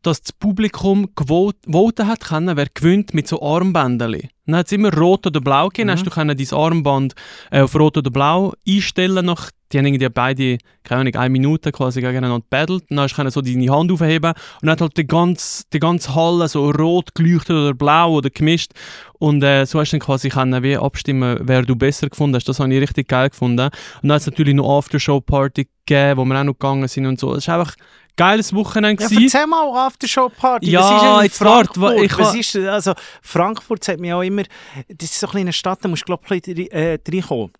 [0.01, 4.15] dass das Publikum voten hat können, wer gewinnt mit so Armbändern.
[4.45, 5.91] Dann hat es immer rot oder blau gegeben, Mhm.
[5.91, 7.15] hast du können dein Armband
[7.51, 9.25] äh, auf rot oder blau einstellen.
[9.25, 12.85] Nach, die haben irgendwie beide, keine Ahnung, eine Minute quasi gegeneinander battelt.
[12.89, 16.15] Dann hast du so deine Hand aufheben und dann hat halt die ganze, die ganze
[16.15, 18.71] Halle so rot geleuchtet oder blau oder gemischt.
[19.19, 22.47] Und äh, so hast du dann quasi können wie abstimmen, wer du besser gefunden hast.
[22.47, 23.65] Das habe ich richtig geil gefunden.
[23.65, 23.71] Und
[24.03, 27.35] dann hat es natürlich noch Aftershow-Party gegeben, wo wir auch noch gegangen sind und so.
[27.35, 29.03] Es war einfach ein geiles Wochenende.
[29.03, 29.23] Ja, gewesen.
[29.23, 30.69] erzähl mal Aftershow-Party.
[30.69, 31.99] Ja, ist jetzt Frankfurt?
[32.01, 34.43] ich was ist, also, Frankfurt sagt mir auch immer,
[34.87, 37.51] das ist so eine Stadt, da musst du glaube ich äh, reinkommen.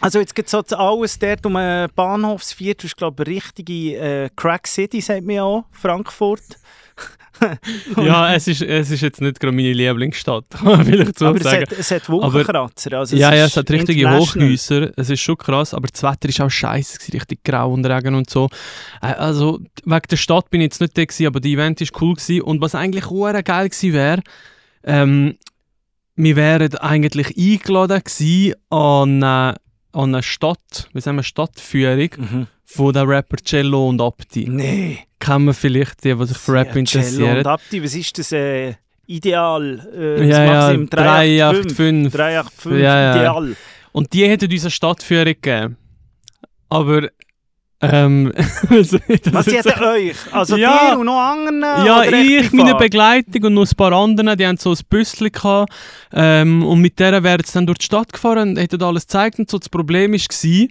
[0.00, 3.96] Also jetzt gibt es so alles dort um den Bahnhofsviertel, das ist glaube ich richtige
[3.96, 6.42] äh, Crack City, sagt mir auch, Frankfurt.
[7.96, 11.42] ja, es ist, es ist jetzt nicht gerade meine Lieblingsstadt, will ich so Aber es
[11.42, 11.62] sagen.
[11.62, 12.92] hat, es hat Wolkenkratzer.
[12.94, 14.10] Also ja, ja, es hat richtige.
[14.10, 14.90] Hochhäuser.
[14.96, 18.30] Es ist schon krass, aber das Wetter ist auch scheiße, richtig grau und Regen und
[18.30, 18.48] so.
[19.02, 22.00] Äh, Also wegen der Stadt bin ich jetzt nicht da gewesen, aber die Event ist
[22.00, 22.42] cool gewesen.
[22.42, 24.22] Und was eigentlich auch geil gewesen wäre,
[24.84, 25.36] ähm,
[26.14, 29.54] wir wären eigentlich eingeladen gewesen an, äh,
[29.96, 32.46] an eine Stadt, wie sagen wir, Stadtführung Mhm.
[32.64, 34.46] von der Rapper Cello und Abdi.
[34.48, 34.98] Nee.
[35.18, 37.38] Kennen wir vielleicht die, die sich für Rap Ja, Cello interessieren?
[37.38, 38.74] Und Abdi, was ist das äh,
[39.06, 39.88] Ideal?
[39.96, 42.12] Äh, Ja, ja, sie im 385?
[42.12, 42.12] 385.
[42.12, 43.16] 385 Ja, ja.
[43.16, 43.56] Ideal.
[43.92, 45.76] Und die hätten uns eine Stadtführung gegeben.
[46.68, 47.08] Aber,
[47.92, 48.32] ähm,
[48.68, 49.84] was jetzt sagen?
[49.84, 50.16] euch?
[50.32, 50.90] Also Ja.
[50.92, 51.60] dir und noch anderen?
[51.60, 52.74] Ja, ich, meine?
[52.74, 55.72] Begleitung und noch ein paar andere, die haben so ein Büsschen gehabt.
[56.12, 59.38] Ähm, und mit der wären sie dann durch die Stadt gefahren und hätten alles gezeigt
[59.38, 59.58] und so.
[59.58, 60.68] Das Problem war,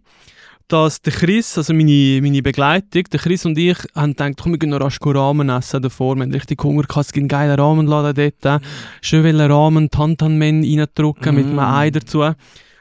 [0.67, 4.59] dass der Chris, also meine, meine Begleitung, der Chris und ich, haben gedacht, komm, wir
[4.59, 6.15] gehen noch rasch Ramen essen davor.
[6.15, 8.63] Wir haben richtig Hunger gehabt, es gibt einen geilen Ramenladen dort.
[9.01, 12.23] Schön wollen Ramen, Tantanmen reindrücken mit einem Ei dazu.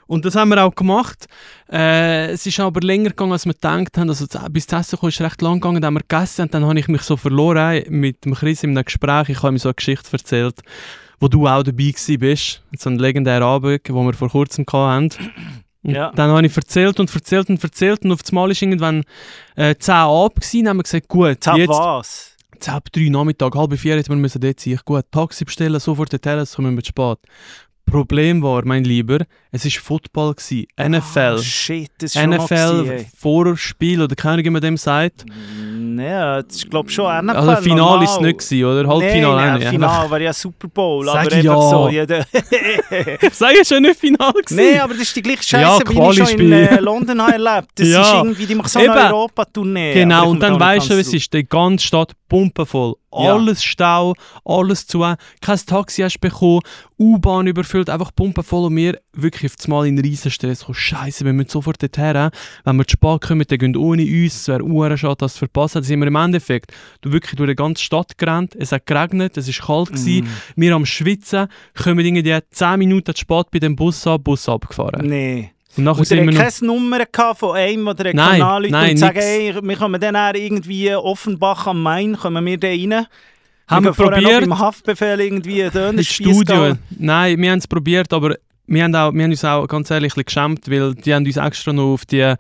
[0.06, 1.26] Und das haben wir auch gemacht.
[1.70, 4.08] Äh, es ist aber länger gegangen, als wir gedacht haben.
[4.08, 5.80] Also bis das Essen kam, ist recht lang gegangen.
[5.80, 8.70] Dann haben wir gegessen und dann habe ich mich so verloren mit dem Chris in
[8.70, 9.28] einem Gespräch.
[9.28, 10.60] Ich habe ihm so eine Geschichte erzählt,
[11.20, 12.62] wo du auch dabei bist.
[12.78, 15.10] So ein legendärer Abend, wo wir vor kurzem hatten.
[15.84, 16.12] Ja.
[16.14, 19.04] Dann habe ich erzählt und erzählt und erzählt und auf einmal war irgendwann
[19.54, 20.64] äh, 10 ab gewesen.
[20.64, 22.36] Dann haben wir gesagt, gut, Jetzt ab jetzt was?
[22.58, 24.72] 10 ab 3 Nachmittag, halb vier hätten wir müssen dort sein.
[24.72, 27.18] Ich gut, Taxi bestellen, sofort dorthin, sonst kommen wir zu spät.
[27.84, 29.18] Problem war, mein Lieber,
[29.54, 31.36] es war Football, gewesen, NFL.
[31.38, 33.06] Oh, shit, das ist NFL.
[33.16, 35.24] Vorspiel oder keine Ahnung, wie man dem sagt.
[35.96, 37.36] Ja, das ist glaube schon NFL.
[37.36, 38.88] Also Finale ist es nicht gewesen, oder?
[38.88, 39.68] Halbfinale Nein, nein, nicht.
[39.68, 41.04] Finale wäre ja Super Bowl.
[41.04, 41.52] Sag aber ja.
[41.52, 41.88] einfach so.
[41.88, 42.26] Jeder
[43.32, 44.56] Sag ich schon nicht Finale gewesen.
[44.56, 47.32] Nein, aber das ist die gleiche Scheiße, Ja, wie ich schon in äh, London habe
[47.34, 47.68] erlebt.
[47.76, 48.02] Das Ja.
[48.02, 48.92] ist irgendwie, die machen so eine.
[48.92, 49.94] Europa-Tournee.
[49.94, 51.32] Genau, ich und dann weißt du, es ist.
[51.32, 52.94] Die ganze Stadt pumpenvoll.
[53.12, 53.34] Ja.
[53.34, 54.14] Alles Stau,
[54.44, 55.00] alles zu.
[55.40, 56.60] Kein Taxi hast du bekommen,
[56.98, 58.66] U-Bahn überfüllt, einfach pumpenvoll.
[58.66, 60.66] Und wir wirklich auf einmal in riesen Stress.
[60.68, 62.30] Oh, Scheiße, wir müssen sofort dorthin.
[62.64, 64.34] Wenn wir zu spät kommen, dann gehen ohne uns.
[64.34, 65.74] Es wäre uhren schade, das zu verpassen.
[65.74, 68.54] Dann sind wir im Endeffekt du wirklich durch die ganze Stadt gerannt.
[68.56, 69.90] Es hat geregnet, es war kalt.
[69.90, 69.94] Mm.
[69.94, 70.28] gewesen.
[70.56, 71.48] Wir am Schwitzen,
[71.82, 75.06] kommen irgendwie 10 Minuten zu spät bei dem Bus ab, Bus abgefahren.
[75.06, 75.50] Nee.
[75.76, 76.40] Und nachher Und sind wir noch...
[76.40, 76.98] keine Nummer
[77.34, 81.82] von einem, der den Nein, Kanal und sagen, hey, wir kommen dann irgendwie Offenbach am
[81.82, 83.06] Main, kommen wir da rein?
[83.66, 84.48] Haben wir gehen vorher noch probiert.
[84.48, 86.42] beim Haftbefehl irgendwie Dönerspieß Studio.
[86.44, 86.78] gehen.
[86.98, 90.16] Nein, wir haben es probiert, aber wir haben, auch, wir haben uns auch ganz ehrlich
[90.16, 92.34] ein geschämt, weil die haben uns extra noch auf die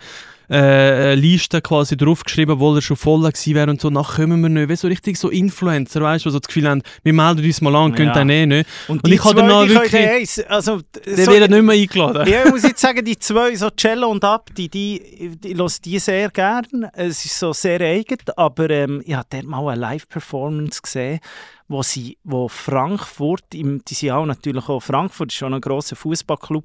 [0.50, 3.22] äh, Liste quasi draufgeschrieben, wo er schon voll
[3.54, 3.88] wäre und so.
[3.88, 4.68] Nachher kommen wir nicht.
[4.68, 7.60] Wie so richtig so Influencer, weißt du, die so das Gefühl haben, wir melden uns
[7.62, 7.96] mal an, Ja.
[7.96, 8.68] können dann eh nicht.
[8.88, 11.62] Und, Und die ich habe dann die können wirklich- eins, also, Die so- werden nicht
[11.62, 12.30] mehr eingeladen.
[12.30, 15.98] Ja, ich muss jetzt sagen, die zwei, so Cello und Abdi, die, die, höre die
[15.98, 16.66] sehr gern.
[16.92, 21.20] Es ist so sehr eigen, aber ähm, ich habe dort mal eine Live-Performance gesehen,
[21.68, 26.64] wo sie, wo Frankfurt, im, die auch natürlich auch, Frankfurt ist schon ein grosser Fußballclub,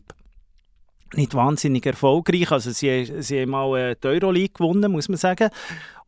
[1.16, 5.50] nicht wahnsinnig erfolgreich, also sie, sie haben mal äh, die Euroleague gewonnen, muss man sagen.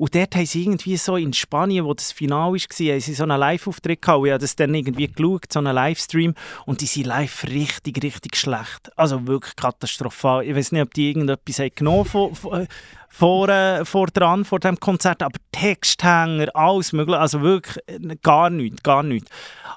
[0.01, 3.21] Und dort haben sie irgendwie so in Spanien, wo das Finale war, haben sie so
[3.21, 4.25] einen Live-Auftritt gehabt.
[4.25, 6.33] Ich habe das dann irgendwie geschaut, so einen Livestream.
[6.65, 8.91] Und die sind live richtig, richtig schlecht.
[8.95, 10.43] Also wirklich katastrophal.
[10.43, 12.67] Ich weiß nicht, ob die irgendetwas haben genommen von, von,
[13.09, 15.21] vor, äh, vor dran, vor dem Konzert.
[15.21, 17.19] Aber Texthänger, alles mögliche.
[17.19, 19.29] Also wirklich äh, gar nichts, gar nichts.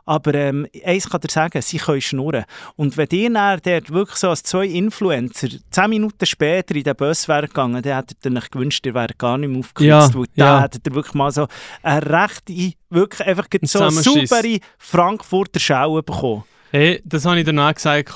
[0.07, 2.45] Aber ähm, eins kann ich dir sagen, sie können schnurren.
[2.77, 6.95] Und wenn ihr dann dort wirklich so als zwei Influencer zehn Minuten später in den
[6.95, 10.14] Bus wären gegangen, dann hättet ihr euch gewünscht, ihr wärt gar nicht mehr aufgekürzt.
[10.14, 10.57] Ja, weil ja.
[10.57, 11.47] da hättet ihr wirklich mal so
[11.83, 16.45] eine rechte, wirklich einfach so eine saubere Frankfurter Schau bekommen.
[16.71, 18.11] Hey, das habe ich dann auch gesagt.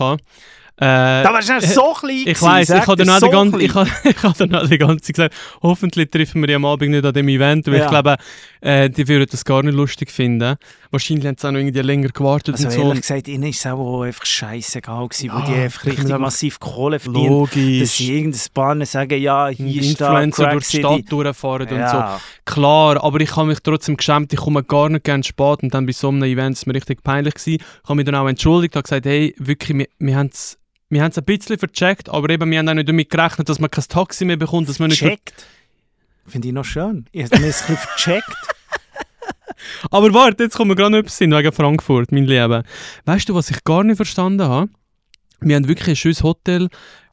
[0.80, 3.90] Äh, Da warst du so klein Ich weiß, ich habe auch so ganze, ich habe,
[4.04, 7.04] ich habe dann auch die ganze Zeit gesagt, hoffentlich treffen wir die am Abend nicht
[7.04, 7.84] an dem Event, weil Ja.
[7.84, 8.16] ich glaube,
[8.61, 10.56] äh, die würden das gar nicht lustig finden.
[10.90, 12.81] Wahrscheinlich haben sie auch noch irgendwie länger gewartet Also und so.
[12.81, 16.61] ehrlich gesagt, ihnen ist es auch einfach scheißegal gewesen, Ja, die einfach ich richtig massiv
[16.61, 17.24] Kohle verdienen.
[17.42, 17.90] Dass Logisch.
[17.90, 20.79] sie irgendein Bahn sagen, ja, hier ist da Influencer Crack durch die.
[20.79, 21.74] Stadt durchfahren und so.
[21.74, 22.20] Ja.
[22.46, 25.85] Klar, aber ich habe mich trotzdem geschämt, ich komme gar nicht gerne spät und dann
[25.85, 27.59] bei so einem Event ist es mir richtig peinlich gewesen.
[27.61, 30.59] Ich habe mich dann auch entschuldigt, habe gesagt, hey, wirklich, wir, wir haben es
[30.90, 33.59] wir haben es ein bisschen vercheckt, aber eben, wir haben auch nicht damit gerechnet, dass
[33.59, 35.01] man kein Taxi mehr bekommt, dass man nicht...
[35.01, 35.44] Checkt.
[36.27, 37.07] Finde ich noch schön.
[37.12, 38.24] Ich habe mir es ein bisschen vercheckt.
[39.90, 42.62] Aber warte, jetzt kommen wir gerade noch etwas hin wegen Frankfurt, mein Lieber.
[43.04, 44.70] Weißt du, was ich gar nicht verstanden habe?
[45.40, 46.68] Wir haben wirklich ein schönes Hotel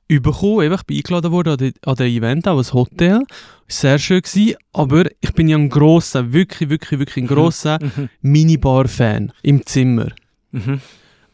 [0.07, 0.71] bekommen.
[0.71, 3.21] Ich bin eingeladen worden an, die, an Event, auch ein Hotel.
[3.67, 8.09] Sehr schön gewesen, aber ich bin ja ein grosser, wirklich, wirklich, wirklich ein grosser Mhm.
[8.21, 10.09] Minibar-Fan im Zimmer.
[10.51, 10.81] Mhm.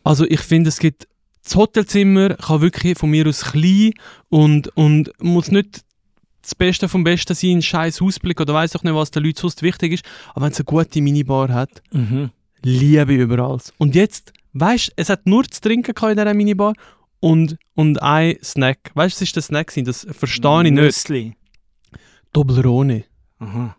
[0.04, 1.08] Also ich finde, es gibt
[1.44, 3.94] das Hotelzimmer kann wirklich von mir aus klein
[4.30, 5.84] und, und muss nicht
[6.42, 9.38] das Beste vom Besten sein, ein scheiß Ausblick oder weiß doch nicht, was den Leuten
[9.40, 10.06] sonst wichtig ist.
[10.34, 12.32] Aber wenn es eine gute Minibar hat, Mhm.
[12.64, 13.60] liebe ich überall.
[13.78, 16.74] Und jetzt, weißt du, es hat nur zu trinken in dieser Minibar
[17.20, 18.92] und, und ein Snack.
[18.96, 19.72] Weißt du, was ist der Snack?
[19.86, 20.82] Das verstehe ich nicht.
[20.82, 21.36] Müsli.
[22.34, 23.04] Toblerone.
[23.40, 23.72] Mhm.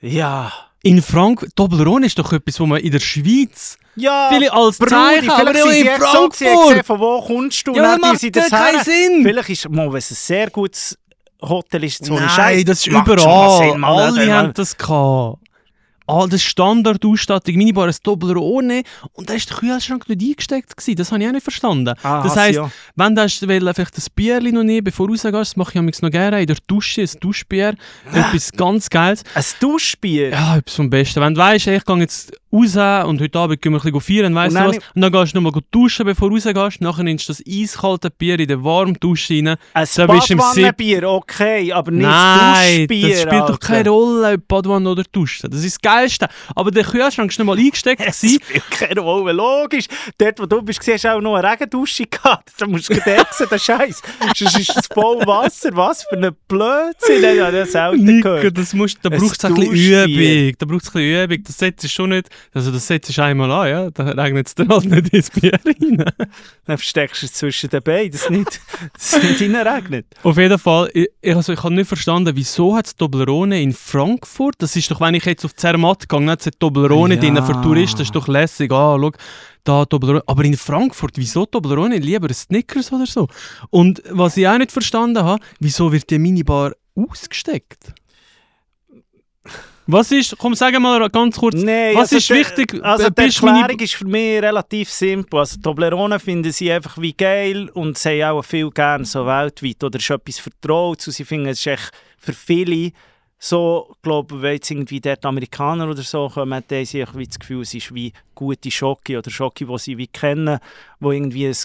[0.00, 0.52] Ja.
[0.82, 4.90] In Frankfurt, Toblerone ist doch etwas, wo man in der Schweiz Ja, viele als Brudi,
[4.90, 6.68] Zeichen, aber vielleicht sind sie in echt so Frankfurt.
[6.68, 7.74] gesehen, von wo kommst du?
[7.74, 8.84] Ja, dann macht sie das keinen her.
[8.84, 9.22] Sinn.
[9.22, 10.98] Vielleicht ist mal, wenn es ein sehr gutes
[11.42, 13.58] Hotel ist, so ein Nein, das ist überall.
[13.72, 15.38] Sinn, Alle haben das gehabt.
[16.12, 20.96] All das Standardausstattung, Minibar, ein Toblerone und da ist der Kühlschrank nicht eingesteckt gewesen.
[20.96, 21.94] Das habe ich auch nicht verstanden.
[22.02, 22.70] Ah, das hast heisst, ja.
[22.96, 26.02] wenn du hast, will, vielleicht ein Bierchen noch nehmen, bevor du rausgehst, das mache ich
[26.02, 27.74] noch gerne, in der Dusche, ein Duschbier,
[28.12, 29.22] etwas ganz Geiles.
[29.34, 30.30] Ein Duschbier?
[30.30, 31.20] Ja, etwas vom Besten.
[31.20, 34.34] Wenn du weißt, ich gehe jetzt raus und heute Abend gehen wir ein bisschen feiern,
[34.34, 34.76] weißt Und du was?
[34.94, 36.80] Und dann gehst du noch mal gut duschen, bevor du rausgehst.
[36.82, 39.56] Nachher nimmst du das eiskalte Bier in der warmen Dusche rein.
[39.72, 39.86] Ein.
[39.96, 43.08] Badwannenbier, okay, aber nicht Nein, Duschbier.
[43.08, 43.66] das spielt doch Alter.
[43.66, 45.48] keine Rolle, ob Badwanne oder Dusche.
[45.48, 46.28] Das ist das Geilste.
[46.54, 48.02] Aber der Kühlschrank ist nicht mal eingesteckt.
[48.04, 48.40] Es gewesen.
[48.42, 49.86] spielt keine Rolle, logisch.
[50.18, 52.52] Dort, wo du bist, hast du auch noch eine Regendusche gehabt.
[52.58, 54.02] Da musst du decken, der Scheiß.
[54.36, 55.70] Sonst ist es voll Wasser.
[55.74, 57.24] Was für ein Blödsinn.
[57.24, 58.58] Ich habe das selten Nico, gehört.
[58.58, 60.08] das musst, da braucht es ein bisschen.
[60.10, 60.56] Übung.
[60.58, 61.44] Da braucht es ein bisschen Übung.
[61.44, 62.28] Das setzt schon nicht.
[62.52, 63.90] Also das setzt du einmal an, ja.
[63.90, 66.04] Da regnet es dann halt nicht ins Bier rein.
[66.66, 68.60] Dann versteckst du es zwischen den Beinen, dass es nicht,
[68.94, 70.06] dass es nicht reinregnet.
[70.22, 74.56] Auf jeden Fall, ich, also ich habe nicht verstanden, wieso hat es Toblerone in Frankfurt?
[74.58, 77.20] Das ist doch, wenn ich jetzt auf Zermatt gehe, hat es Toblerone Ja.
[77.20, 78.70] drin für Touristen, das ist doch lässig.
[78.72, 79.10] Ah, schau,
[79.64, 80.22] da Toblerone.
[80.26, 81.98] Aber in Frankfurt, wieso Toblerone?
[81.98, 83.28] Lieber Snickers oder so.
[83.70, 87.92] Und was ich auch nicht verstanden habe, wieso wird die Minibar ausgesteckt?
[89.88, 92.84] Was ist, komm, sag mal ganz kurz, Nein, was also ist der- wichtig?
[92.84, 95.40] Also die Erklärung ist für mich relativ simpel.
[95.40, 99.82] Also Toblerone finden sie einfach wie geil und sie haben auch viel gerne so weltweit.
[99.82, 102.92] Oder es ist etwas Vertrautes und sie finden, es ist echt für viele
[103.44, 107.62] so, glaube wenn jetzt irgendwie dort Amerikaner oder so kommen, dann haben sie das Gefühl,
[107.62, 110.60] es ist wie gute Schoki oder Schoki, die sie wie kennen,
[111.00, 111.56] wo irgendwie ein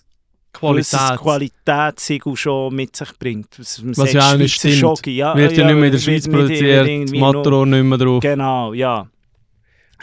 [0.53, 1.19] Qualität.
[1.19, 3.59] Qualitätssiegel schon mit sich bringt.
[3.59, 4.79] Was, man Was sagt, ja auch nicht Schweizer stimmt.
[4.79, 5.17] Schoki.
[5.17, 8.21] Ja, Wird ja, nicht mehr in der Schweiz produziert, Matterhorn nicht mehr drauf.
[8.21, 9.07] Genau, ja.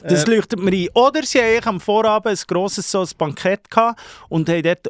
[0.01, 0.89] Das leuchtet mir ein.
[0.95, 4.87] Oder sie haben am Vorabend ein grosses so ein Bankett gehabt und haben dort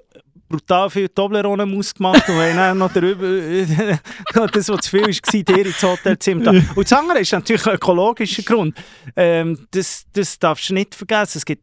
[0.57, 3.27] brutal viel Toblerone-Maus gemacht und haben dann noch darüber,
[4.53, 6.53] das, was zu viel war, dir ins Hotelzimmer.
[6.75, 8.77] Und das andere ist natürlich ein ökologischer Grund.
[9.17, 11.39] Ähm, das, das darfst du nicht vergessen.
[11.39, 11.63] Es gibt,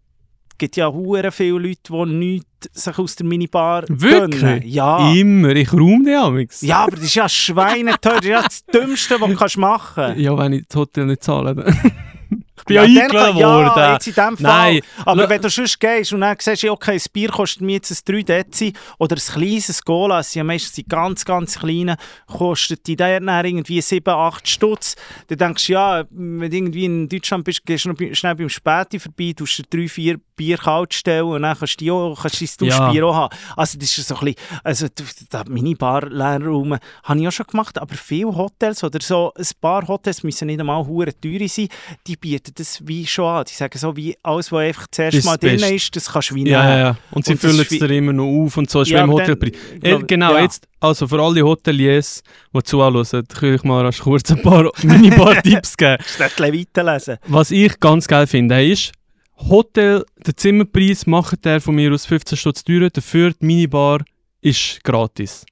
[0.57, 4.41] gibt ja hure viele Leute, die nichts sich aus der Minibar Wirklich?
[4.41, 4.61] gönnen.
[4.65, 5.11] Ja.
[5.13, 6.61] Immer, ich räume die amigs.
[6.61, 8.15] ja, aber das ist ja schweineteuer.
[8.15, 10.19] Das ist ja das Dümmste, was du kannst machen kannst.
[10.19, 11.55] Ja, wenn ich das Hotel nicht zahle.
[12.61, 13.93] ich bin ja, dann eingeladen kann- Ja, worden.
[13.93, 14.73] jetzt in dem Fall.
[14.73, 17.61] Nein, Aber la- wenn du sonst gehst und dann siehst, ja, okay, das Bier kostet
[17.61, 21.25] mir jetzt ein 3 Dezi oder ein kleines Cola, es sind ja meistens die ganz,
[21.25, 21.95] ganz kleinen,
[22.27, 24.95] kostet die dann irgendwie 7, 8 Stutz.
[25.27, 28.49] Dann denkst du, ja, wenn du irgendwie in Deutschland bist, gehst du noch schnell beim
[28.49, 32.41] Späti vorbei, tust dir 3, 4 Bier kalt stellen und dann kannst du auch, kannst
[32.61, 32.79] dein Ja.
[32.79, 33.35] Duschbier auch haben.
[33.55, 34.87] Also das ist so ein bisschen, also
[35.31, 39.87] der Minibar Leerraum habe ich auch schon gemacht, aber viele Hotels oder so, ein paar
[39.87, 41.67] Hotels müssen nicht einmal hure teuer sein,
[42.07, 43.45] die bieten das wie schon an.
[43.49, 45.71] Die sagen so, wie alles, was einfach zuerst Das mal ist drin best.
[45.71, 46.71] ist, das kannst du wie Ja, nehmen.
[46.73, 46.97] ja, ja.
[47.11, 49.51] Und sie Und füllen es dir immer noch auf und so, ist Ja, Hotelpreis.
[49.81, 50.41] dann- Äh, genau, ja.
[50.43, 52.23] jetzt, also für alle Hoteliers,
[52.55, 55.97] die zuhören, kann ich mal kurz ein paar Minibar-Tipps geben.
[56.19, 57.17] Weiterlesen.
[57.27, 58.91] Was ich ganz geil finde, ist,
[59.49, 64.01] Hotel, der Zimmerpreis macht der von mir aus 15 Stutz teurer, dafür die Minibar
[64.41, 65.45] ist gratis.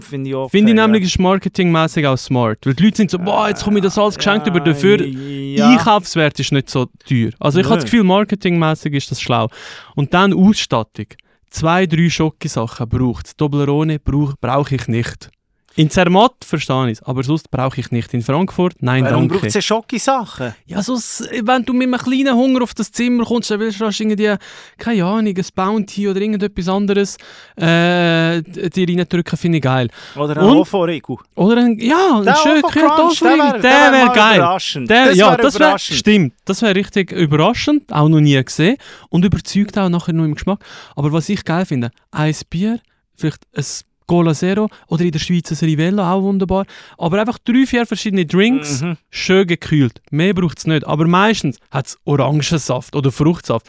[0.00, 2.58] Finde ich auch Finde ich nämlich ist marketingmäßig auch smart.
[2.66, 5.04] Weil die Leute sind so, boah, jetzt komme ich das alles geschenkt Ja, über dafür.
[5.06, 5.70] ja.
[5.70, 7.30] Einkaufswert ist nicht so teuer.
[7.38, 9.48] Also ich habe das Gefühl, marketingmäßig ist das schlau.
[9.94, 11.06] Und dann Ausstattung.
[11.50, 13.36] Zwei, drei Schokisachen braucht es.
[13.36, 15.30] Toblerone brauche brauch ich nicht.
[15.78, 18.14] In Zermatt verstehe ich es, aber sonst brauche ich nicht.
[18.14, 19.48] In Frankfurt, nein, Warum braucht danke.
[19.48, 20.54] es ja Schocke-Sachen?
[20.64, 23.84] Ja, sonst, wenn du mit einem kleinen Hunger auf das Zimmer kommst, dann willst du
[23.84, 24.34] rasch irgendwie,
[24.78, 27.18] keine Ahnung, ein Bounty oder irgendetwas anderes
[27.56, 29.88] äh, dir reindrücken, finde ich geil.
[30.16, 30.44] Oder ein?
[30.56, 31.16] Ofo-Riegel?
[31.34, 34.36] Oder ein, ja, ein Der schön Ofo Crunch, der wär- wär wäre mal geil.
[34.38, 34.88] überraschend.
[34.90, 35.98] Der, Das ja, wär das überraschend.
[35.98, 38.78] stimmt, das wäre richtig überraschend, auch noch nie gesehen
[39.10, 40.60] und überzeugt auch nachher noch im Geschmack.
[40.94, 42.80] Aber was ich geil finde, ein Bier,
[43.14, 43.64] vielleicht ein
[44.06, 46.64] Cola Zero oder in der Schweiz ein Rivella, auch wunderbar.
[46.98, 48.96] Aber einfach drei, vier verschiedene Drinks, Mhm.
[49.10, 50.00] schön gekühlt.
[50.10, 50.86] Mehr braucht es nicht.
[50.86, 53.66] Aber meistens hat es Orangensaft oder Fruchtsaft.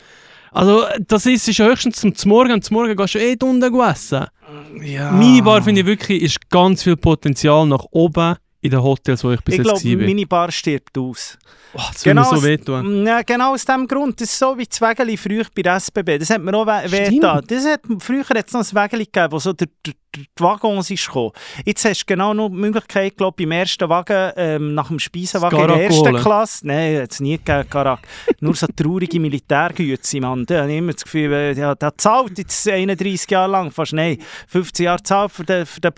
[0.52, 2.54] Also, das ist, ist höchstens zum Morgen.
[2.54, 4.26] Und zum Morgen gehst du eh die unten essen.
[4.82, 5.12] Ja.
[5.12, 8.36] Minibar finde ich wirklich, ist ganz viel Potenzial nach oben
[8.68, 10.06] in den Hotels, wo ich bis Ich jetzt glaube, war.
[10.06, 11.38] Minibar stirbt aus.
[11.74, 13.06] Oh, das mir so wehtun.
[13.06, 14.20] Ja, genau aus dem Grund.
[14.22, 16.20] Das ist so wie das Wägeli früher bei der SBB.
[16.20, 17.44] Das hat mir auch we wehgetan.
[17.48, 20.44] Das hat, früher hat es noch ein Wägeli gegeben, wo so der, der, der die
[20.44, 21.32] Waggons ist gekommen.
[21.66, 25.60] Jetzt hast du genau noch die Möglichkeit, glaube beim ersten Wagen, ähm, nach dem Speisenwagen
[25.60, 26.16] in der ersten.
[26.16, 26.68] Klasse.
[26.68, 28.00] Nein, hat es nie gegeben, Garak.
[28.40, 30.46] Nur so traurige Militärgüte, Mann.
[30.46, 33.94] Da habe ich immer das Gefühl, äh, der, der zahlt jetzt 31 Jahre lang, fast
[33.94, 35.94] nein, 15 Jahre zahlt für den, für den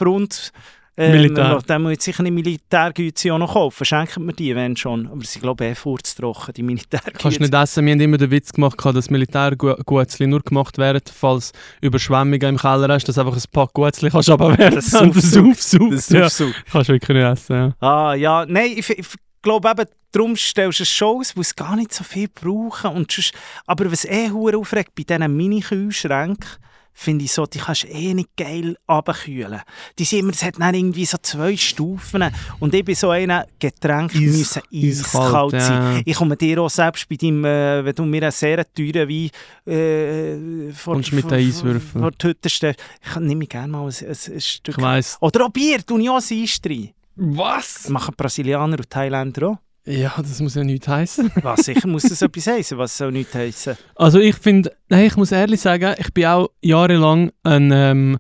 [1.00, 1.62] Ähm, Militär.
[1.66, 3.86] Dann muss ich sicher eine Militärgüte auch noch kaufen.
[3.86, 5.08] Schenken wir die, wenn schon.
[5.08, 7.18] Aber sie glaube eh furztrocken, die Militärgüte.
[7.18, 7.86] Kannst du nicht essen.
[7.86, 12.94] Wir haben immer den Witz gemacht, dass Militärgutzli nur gemacht werden, falls Überschwemmungen im Keller
[12.94, 16.10] hast, dass einfach ein paar Gutzli kannst runterwerfen Das und das.
[16.10, 17.88] Das Ja, kannst du wirklich nicht essen, ja.
[17.88, 19.08] Ah, ja, nein, ich, ich,
[19.42, 22.92] glaube eben, darum stellst du es schon aus, weil es gar nicht so viel brauchen.
[22.92, 23.34] Und sonst,
[23.66, 26.60] aber was eh aufregt bei diesen Mini-Kühlschränken,
[27.02, 29.62] finde ich so, die kannst du eh nicht geil abkühlen.
[29.98, 32.24] Die sind immer, es hat dann irgendwie so zwei Stufen.
[32.60, 35.96] Und ich bin so einer, Getränke Eis- müssen eiskalt eiskalt, sein.
[35.96, 36.02] ja.
[36.06, 39.30] Ich komme dir auch selbst bei deinem, äh, wenn du mir einen sehr teuren Wein
[39.74, 42.02] äh, vor, Kommst mit vor- den vor- Eiswürfeln.
[42.04, 44.78] vor die Hütte stellst, ich nehme gerne mal ein, ein, ein Stück.
[44.78, 46.90] Oder auch Bier, tue ich auch ein Eis rein.
[47.16, 47.74] Was?
[47.84, 49.58] Das machen Brasilianer und Thailänder auch.
[49.86, 51.32] Ja, das muss ja nichts heißen.
[51.42, 53.76] Was, sicher muss das etwas heißen, was soll nicht heißen.
[53.96, 58.20] Also ich finde, nein, ich muss ehrlich sagen, ich bin auch jahrelang ein, ähm,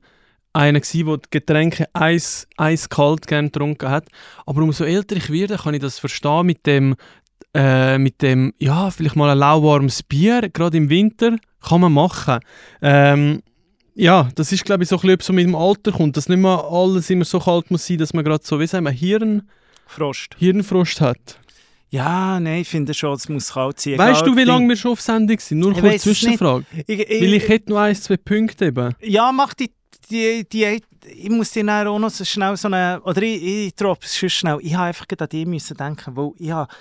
[0.53, 4.07] einer gewesen, der die Getränke eis, eiskalt gerne getrunken hat.
[4.45, 6.95] Aber umso älter ich werde, kann ich das verstehen mit dem,
[7.53, 12.39] äh, mit dem, ja, vielleicht mal ein lauwarmes Bier, gerade im Winter, kann man machen.
[12.81, 13.41] Ähm,
[13.95, 16.39] ja, das ist glaube ich so ein bisschen, so mit dem Alter kommt, dass nicht
[16.39, 19.43] mehr alles immer so kalt muss sein, dass man gerade so, wie sagen wir, Hirn,
[19.89, 20.35] Frost.
[20.37, 21.39] Hirnfrost hat.
[21.91, 23.97] Ja, nein, ich finde schon, es muss kalt sein.
[23.97, 25.59] Weißt du, wie lange wir schon auf Sendung sind?
[25.59, 26.65] Nur Ich kurz es Zwischenfrage.
[26.85, 28.93] Ich, Weil ich hätte noch ein, zwei Punkte eben.
[29.01, 29.71] Ja, mach die,
[30.11, 34.05] die, die, ich muss dir auch noch so schnell so eine, oder ich, ich droppe
[34.05, 36.71] es schon schnell, ich habe einfach an die müssen denken, weil ich habe,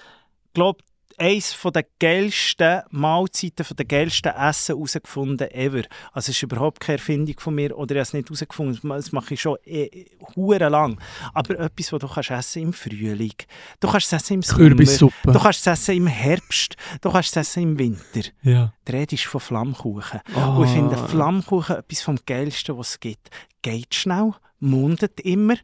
[0.53, 0.81] glaube
[1.19, 5.83] eines der geilsten Mahlzeiten, von der geilsten Essen herausgefunden ever.
[6.13, 9.13] Also es ist überhaupt keine Erfindung von mir oder ich habe es nicht herausgefunden, das
[9.13, 10.07] mache ich schon eh,
[10.37, 11.01] hure lang.
[11.35, 13.35] Aber etwas, was du kannst essen im Frühling,
[13.81, 15.33] du kannst es essen im Sommer, Kürbissuppe.
[15.33, 18.29] du kannst es essen im Herbst, du kannst es essen im Winter.
[18.43, 18.73] Ja.
[18.87, 20.21] Die Rede ist von Flammkuchen.
[20.35, 20.59] Oh.
[20.59, 23.31] Und ich finde Flammkuchen etwas vom Geilsten, was es gibt.
[23.63, 25.57] Geht schnell, mundet immer,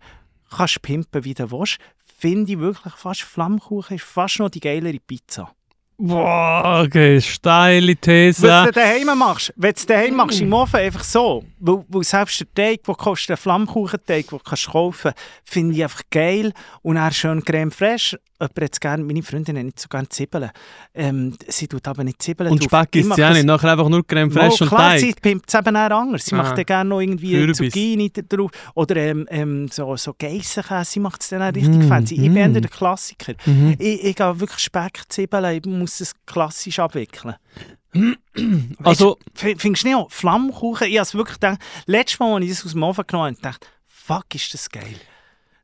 [0.51, 1.79] kannst pimpen, wie du willst.
[2.25, 5.55] Finde ich wirklich fast, Flammkuchen ist fast noch die geilere Pizza.
[5.99, 8.49] Boah, okay, steile These.
[8.49, 12.41] Was du daheim machst, wenn du daheim machst, im Ofen einfach so, weil, weil selbst
[12.41, 15.13] der Teig, den kostet, der Flammkuchenteig, den du kannst kaufen
[15.45, 16.55] finde ich einfach geil.
[16.81, 18.19] Und dann schön Creme fraiche.
[18.49, 20.51] Jemand hat gerne, meine Freundin hat nicht so gerne Zwiebeln.
[20.95, 22.83] Ähm, sie tut aber nicht Zwiebeln und drauf.
[22.83, 23.47] Speck Ich ist ja das- nicht.
[23.47, 25.01] Nachher einfach nur Creme fraiche und klar, Teig.
[25.01, 26.25] sie pimpt es eben auch anders.
[26.25, 26.39] Sie Ah.
[26.39, 27.57] macht dann gerne noch irgendwie Kürbis.
[27.57, 28.51] Zucchini drauf.
[28.75, 30.91] Oder ähm, ähm, so, so Geissenkäse.
[30.91, 32.15] Sie macht es dann auch richtig Mm, fancy.
[32.15, 32.37] Ich bin mm.
[32.37, 33.35] eher der Klassiker.
[33.47, 33.77] Mhm.
[33.79, 37.35] Ich, ich gehe wirklich Speck, Zwiebeln, ich muss es klassisch abwickeln.
[38.83, 40.11] Also, F- Findest du nicht auch?
[40.11, 40.89] Flammkuchen?
[40.89, 43.41] Ich habe es wirklich gedacht, letztes Mal, als ich das aus dem Ofen genommen habe,
[43.43, 44.97] dachte fuck, ist das geil.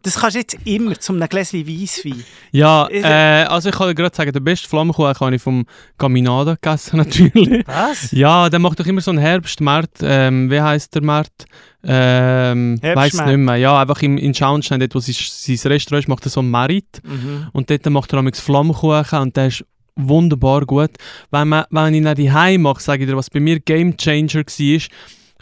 [0.02, 2.24] Das kannst du jetzt immer zum einem Gläschen Weisswein.
[2.52, 5.66] ja, äh, also ich kann dir gerade sagen, der beste Flammkuchen habe ich vom
[5.98, 7.66] Caminada gegessen, natürlich.
[7.66, 8.10] Was?
[8.12, 9.98] Ja, der macht doch immer so einen Herbstmarkt.
[10.02, 11.44] Ähm, wie heißt der Markt?
[11.84, 13.56] Ähm, weiß nicht mehr.
[13.56, 16.50] Ja, einfach im, in Schauenstein, dort wo sein, sein Restaurant ist, macht er so einen
[16.50, 17.02] Marit.
[17.02, 17.48] Mhm.
[17.52, 19.64] Und dort macht er manchmal Flammkuchen und der ist
[19.96, 20.90] wunderbar gut.
[21.30, 23.96] Wenn, man, wenn ich ihn die Heim mache, sage ich dir, was bei mir Game
[23.96, 24.80] Changer war,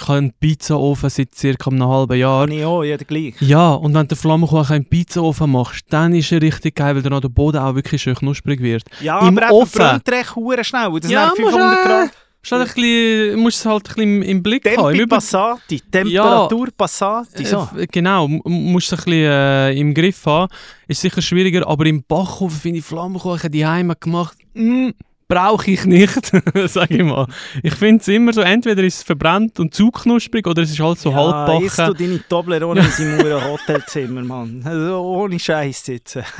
[0.00, 2.48] ich habe einen Pizzaofen seit circa einem halben Jahr.
[2.48, 3.34] Ich auch, jeder gleich.
[3.40, 7.02] Ja, und wenn du den Flammkuchen im Pizzaofen machst, dann ist er richtig geil, weil
[7.02, 8.84] dann der Boden auch wirklich schön knusprig wird.
[9.00, 9.68] Ja, Im aber er Ofen.
[9.80, 11.00] verbrennt recht schnell.
[11.00, 12.10] Das Ja, sind dann musst 500 du- Grad.
[12.40, 14.90] Musst halt ein bisschen, musst es halt ein bisschen im- Blick haben.
[14.90, 17.44] Im Tempi passati, Temperatur passati.
[17.44, 17.68] So.
[17.76, 20.50] Äh, genau, musst du ein bisschen äh, im Griff haben.
[20.86, 24.38] Ist sicher schwieriger, aber im Backofen finde ich Flammkuchen die Heime gemacht.
[24.54, 24.90] Mm,
[25.28, 26.32] Brauche ich nicht,
[26.66, 27.26] sage ich mal.
[27.62, 30.80] Ich finde es immer so, entweder ist es verbrannt und zu knusprig oder es ist
[30.80, 32.06] halt so ja, isst du halbbacken.
[32.08, 34.62] deine Toblerone in Uhren Hotelzimmer, Mann.
[34.64, 36.24] Also ohne Scheiß sitzen.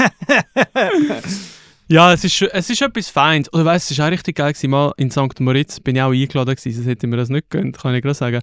[1.91, 3.51] Ja, es ist, es ist etwas Feins.
[3.51, 4.53] Oder weißt du, es war auch richtig geil.
[4.53, 4.69] Gewesen.
[4.71, 5.41] Mal in St.
[5.41, 8.03] Moritz bin ich auch eingeladen, gewesen, sonst hätte ich mir das nicht gegönnt, kann ich
[8.03, 8.41] gerade sagen.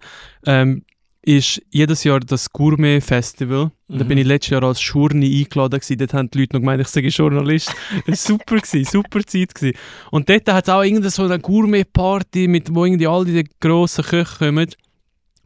[0.48, 0.84] Ähm,
[1.26, 3.72] ist jedes Jahr das Gourmet-Festival.
[3.88, 4.08] Da Mhm.
[4.08, 5.80] bin ich letztes Jahr als Schurni eingeladen.
[5.80, 5.98] Gewesen.
[5.98, 7.74] Dort haben die Leute noch gemeint, ich sage Journalist.
[8.06, 9.56] Das war super, gewesen, super Zeit.
[9.56, 9.78] Gewesen.
[10.12, 14.04] Und dort hat es auch irgendeine so eine Gourmet-Party, mit, wo irgendwie all die grossen
[14.06, 14.70] Köche kommen.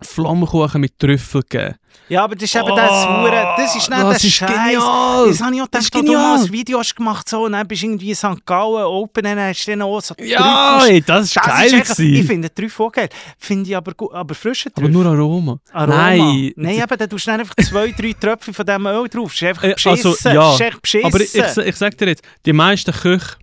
[0.01, 1.75] Flammkuchen mit Trüffel gegeben.
[2.07, 3.53] Ja, aber das ist eben das Hure.
[3.57, 4.49] Das ist nicht das der ist Scheiß.
[5.29, 7.51] Das habe ich auch Das ist gedacht, du mal ein Video hast gemacht so, und
[7.51, 8.45] dann bist du irgendwie in St.
[8.45, 11.65] Gallen Open, dann hast du dann auch so Ja, ey, das war Das geil.
[11.81, 13.09] ist echt, ich finde Trüffel auch geil.
[13.37, 14.91] Finde ich aber gut, aber frische aber Trüffel.
[14.91, 15.59] nur Aroma.
[15.71, 15.95] Aroma.
[15.95, 16.51] Nein.
[16.55, 19.31] Nein, eben, dann tust du einfach zwei, drei Tröpfchen von diesem Öl drauf.
[19.31, 20.07] Das ist einfach Äh, beschissen.
[20.11, 20.33] also, ja.
[20.33, 21.05] Das ist echt beschissen.
[21.07, 23.35] Aber ich, ich, ich sag dir jetzt, die meisten Köche,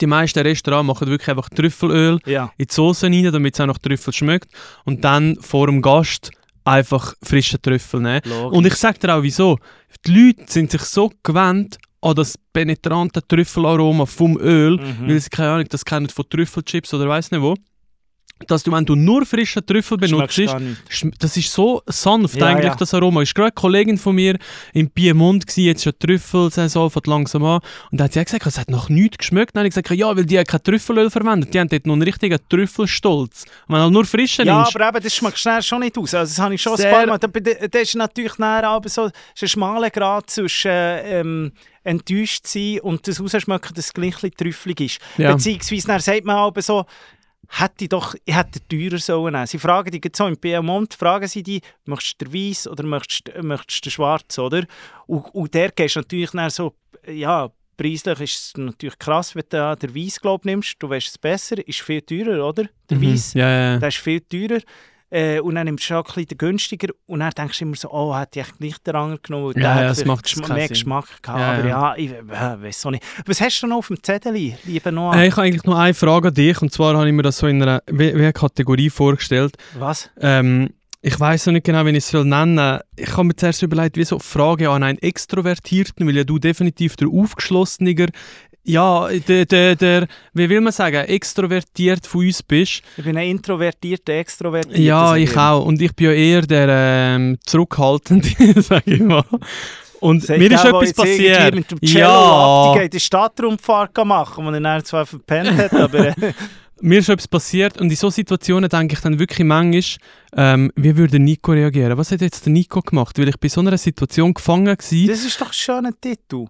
[0.00, 2.50] die meisten Restaurants machen wirklich einfach Trüffelöl ja.
[2.56, 4.50] in die Soße rein, damit es auch nach Trüffel schmeckt.
[4.84, 6.30] Und dann vor dem Gast
[6.64, 8.20] einfach frische Trüffel nehmen.
[8.24, 8.56] Logisch.
[8.58, 9.58] Und ich sag dir auch wieso.
[10.06, 15.08] Die Leute sind sich so gewöhnt an das penetrante Trüffelaroma vom Öl, Mhm.
[15.08, 17.54] weil sie keine Ahnung, das kennen von Trüffelchips oder weiß nicht wo.
[18.46, 20.40] Dass du, wenn du nur frischen Trüffel benutzt,
[21.18, 22.74] Das ist so sanft Ja, eigentlich, ja.
[22.74, 23.22] das Aroma.
[23.22, 24.36] Ist gerade eine Kollegin von mir
[24.72, 27.60] im Piemont gsi, jetzt schon Trüffelsaison, fängt langsam an.
[27.90, 29.54] Und da hat sie auch gesagt, es hat noch nichts geschmeckt.
[29.54, 31.54] Dann habe ich gesagt, ja, weil die haben kein Trüffelöl verwendet.
[31.54, 33.44] Die haben dort noch einen richtigen Trüffelstolz.
[33.68, 36.14] Und wenn du nur frischen Ja, nimmst, aber eben, das schmeckt schnell schon nicht aus.
[36.14, 37.18] Also, das habe ich schon ein paar Mal.
[37.18, 41.52] Da, da ist natürlich näher aber so ist ein schmaler Grad zwischen äh, ähm,
[41.84, 44.98] enttäuscht sein und das rausschmecken, dass es gleich ein trüffelig ist.
[45.18, 45.32] Ja.
[45.32, 46.84] Beziehungsweise dann sagt man aber so,
[47.60, 49.46] hätte ich doch, ich hätte teurer sollen nehmen.
[49.46, 52.82] Sie fragen die gerade so im Piemont, fragen sie die, möchtest du den Weiss oder
[52.84, 54.64] möchtest, du- möchtest du den Schwarz, oder?
[55.06, 56.74] Und, und der gehst natürlich dann so,
[57.06, 61.18] ja, preislich ist es natürlich krass, wenn du den Weiss, glaub, nimmst, du weißt es
[61.18, 62.64] besser, ist viel teurer, oder?
[62.90, 63.12] Der Mhm.
[63.12, 63.34] Weiss.
[63.34, 63.78] Ja, ja.
[63.78, 64.60] Der ist viel teurer.
[65.14, 66.92] Äh, und dann nimmst du auch ein bisschen günstiger.
[67.06, 69.54] Und dann denkst du immer so, oh, hätte ich gleich den anderen genommen.
[69.54, 70.68] weil Ja, der ja, hat macht keinen mehr.
[70.68, 71.38] Geschmack gehabt.
[71.40, 71.94] Ja, aber ja.
[71.96, 73.04] ich äh, weiß auch nicht.
[73.24, 75.14] Was hast du noch auf dem Zettel, lieber Noah?
[75.14, 76.60] Äh, ich habe eigentlich noch eine Frage an dich.
[76.60, 79.56] Und zwar habe ich mir das so in einer wie, wie eine Kategorie vorgestellt.
[79.78, 80.10] Was?
[80.20, 80.70] Ähm,
[81.06, 82.80] ich weiß noch nicht genau, wie ich es nennen soll.
[82.96, 86.96] Ich habe mir zuerst überlegt, wie so Frage an einen Extrovertierten, weil ja du definitiv
[86.96, 88.06] der aufgeschlossener,
[88.64, 92.82] ja, der, der, der, wie will man sagen, extrovertiert von uns bist.
[92.96, 94.80] Ich bin ein introvertierter, extrovertierter.
[94.80, 95.64] Ja, sag ich auch.
[95.64, 98.28] Und ich bin ja eher der ähm, zurückhaltende,
[98.62, 99.24] sage ich mal.
[100.00, 101.54] Und mir ist etwas passiert.
[101.54, 106.08] Mit dem Cello Ja, abgeht, die Stadtrundfahrt machen, wo er dann zwar verpennt hat, aber
[106.08, 106.32] äh,
[106.80, 109.82] mir ist etwas passiert und in solchen Situationen denke ich dann wirklich manchmal,
[110.36, 111.96] ähm, wie würde Nico reagieren?
[111.96, 113.18] Was hat jetzt der Nico gemacht?
[113.18, 114.74] Weil ich bei so einer Situation gefangen war.
[114.74, 116.46] das ist doch ein schöner Titel.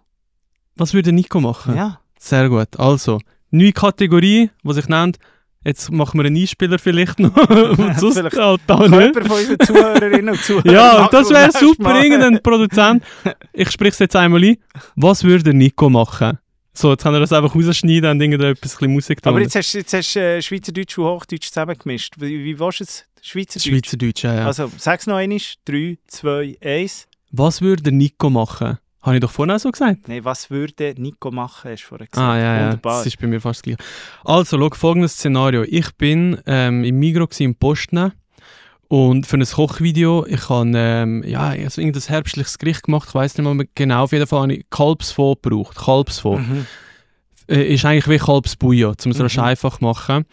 [0.76, 1.76] Was würde Nico machen?
[1.76, 2.00] Ja.
[2.24, 2.78] Sehr gut.
[2.78, 3.20] Also,
[3.50, 5.18] neue Kategorie, die sich nennt,
[5.62, 7.36] jetzt machen wir einen Einspieler vielleicht noch.
[7.50, 9.14] und sonst Vielleicht halt Kann nicht.
[9.14, 13.04] von unseren Zuhörerinnen und Zuhörern Ja, das wäre super, irgendein Produzent.
[13.52, 14.56] Ich spreche es jetzt einmal ein.
[14.96, 16.38] Was würde Nico machen?
[16.72, 19.42] So, jetzt kann er das einfach rausschneiden und irgendetwas ein Musik Aber tun.
[19.42, 22.14] jetzt hast, jetzt hast du äh, Schweizerdeutsch und Hochdeutsch zusammengemischt.
[22.18, 23.04] Wie, wie warst du es?
[23.20, 23.68] Schweizerdeutsch?
[23.68, 24.46] Schweizerdeutsch, ja, ja.
[24.46, 25.38] Also, sag's noch einmal.
[25.66, 27.06] 3, 2, 1.
[27.32, 28.78] Was würde Nico machen?
[29.04, 30.08] Habe ich doch vorhin auch so gesagt.
[30.08, 32.26] Nein, was würde Nico machen, hast du vorher gesagt.
[32.26, 32.64] Ah, ja, ja.
[32.64, 32.98] Wunderbar.
[32.98, 33.76] Das ist bei mir fast gleich.
[34.24, 35.62] Also, schau, folgendes Szenario.
[35.62, 38.12] Ich bin ähm, im Migro im Posten
[38.88, 43.36] und für ein Kochvideo, ich habe ähm, ja, also irgendein herbstliches Gericht gemacht, ich weiß
[43.36, 45.76] nicht mehr genau, auf jeden Fall habe ich Kalbsfond gebraucht.
[45.76, 46.48] Kalbsfond.
[46.48, 46.66] Mhm.
[47.48, 49.40] Äh, ist eigentlich wie Kalbsbouillon, um es Mhm.
[49.42, 50.24] einfach machen.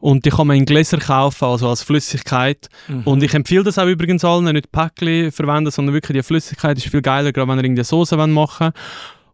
[0.00, 2.68] Und die kann man in Gläser kaufen, also als Flüssigkeit.
[2.88, 3.02] Mhm.
[3.04, 6.88] Und ich empfehle das auch übrigens allen, nicht Päckchen verwenden, sondern wirklich die Flüssigkeit ist
[6.88, 8.74] viel geiler, gerade wenn ihr irgendeine Soße machen wollt.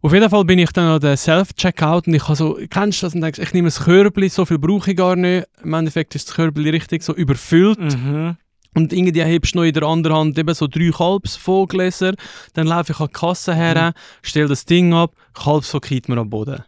[0.03, 3.07] Auf jeden Fall bin ich dann an der Self-Checkout und ich habe so, kennst du
[3.07, 5.47] das und denkst, ich nehme ein Körbli, so viel brauche ich gar nicht.
[5.65, 8.37] Im Endeffekt ist das Körbli richtig so überfüllt Mhm.
[8.75, 12.15] und irgendwie hebst du noch in der anderen Hand eben so drei Kalbsfondgläser,
[12.55, 16.31] dann laufe ich an die Kasse her, stelle das Ding ab, Kalbsfond kriegt mir am
[16.31, 16.63] Boden.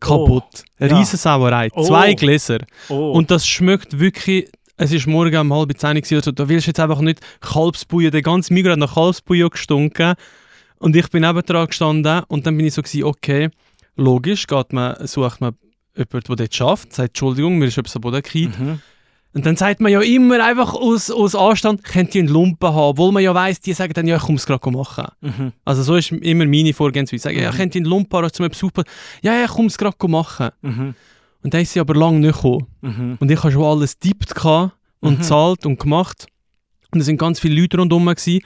[0.00, 0.64] Kaputt.
[0.78, 0.98] Eine Ja.
[0.98, 1.68] riesen Sauerei.
[1.72, 1.84] Oh.
[1.84, 2.58] Zwei Gläser.
[2.88, 3.12] Oh.
[3.12, 4.48] Und das schmeckt wirklich.
[4.76, 6.32] Es ist morgen um halb zehn oder so.
[6.32, 8.10] Da willst du jetzt einfach nicht Kalbsbouillon.
[8.12, 10.14] Der ganze Migros hat nach Kalbsbouillon gestunken.
[10.78, 13.50] Und ich bin neben dran gestanden und dann bin ich so gewesen, okay,
[13.96, 15.54] logisch, geht man, sucht man
[15.94, 18.54] jemanden, der dort schafft, sagt, Entschuldigung, mir ist etwas am Boden gefallen.
[18.58, 18.80] Mhm.
[19.32, 22.76] Und dann sagt man ja immer einfach aus, aus Anstand, könnt ihr einen Lumpen haben,
[22.78, 25.06] obwohl man ja weiss, die sagen dann, ja, ich komme es gerade machen.
[25.20, 25.52] Mhm.
[25.64, 27.22] Also so ist immer meine Vorgehensweise.
[27.22, 27.56] Sagen, ja, Mhm.
[27.56, 28.84] könnt ihr einen Lumpen haben, zum etwas aufbauen?
[29.22, 30.48] Ja, ja, ich komme es gerade machen.
[30.62, 30.94] Mhm.
[31.42, 32.66] Und dann ist sie aber lange nicht gekommen.
[32.80, 33.16] Mhm.
[33.20, 34.70] Und ich habe schon alles tippt und
[35.00, 35.16] Mhm.
[35.18, 36.26] gezahlt und gemacht.
[36.92, 38.06] Und es sind ganz viele Leute rundherum.
[38.06, 38.40] Gewesen.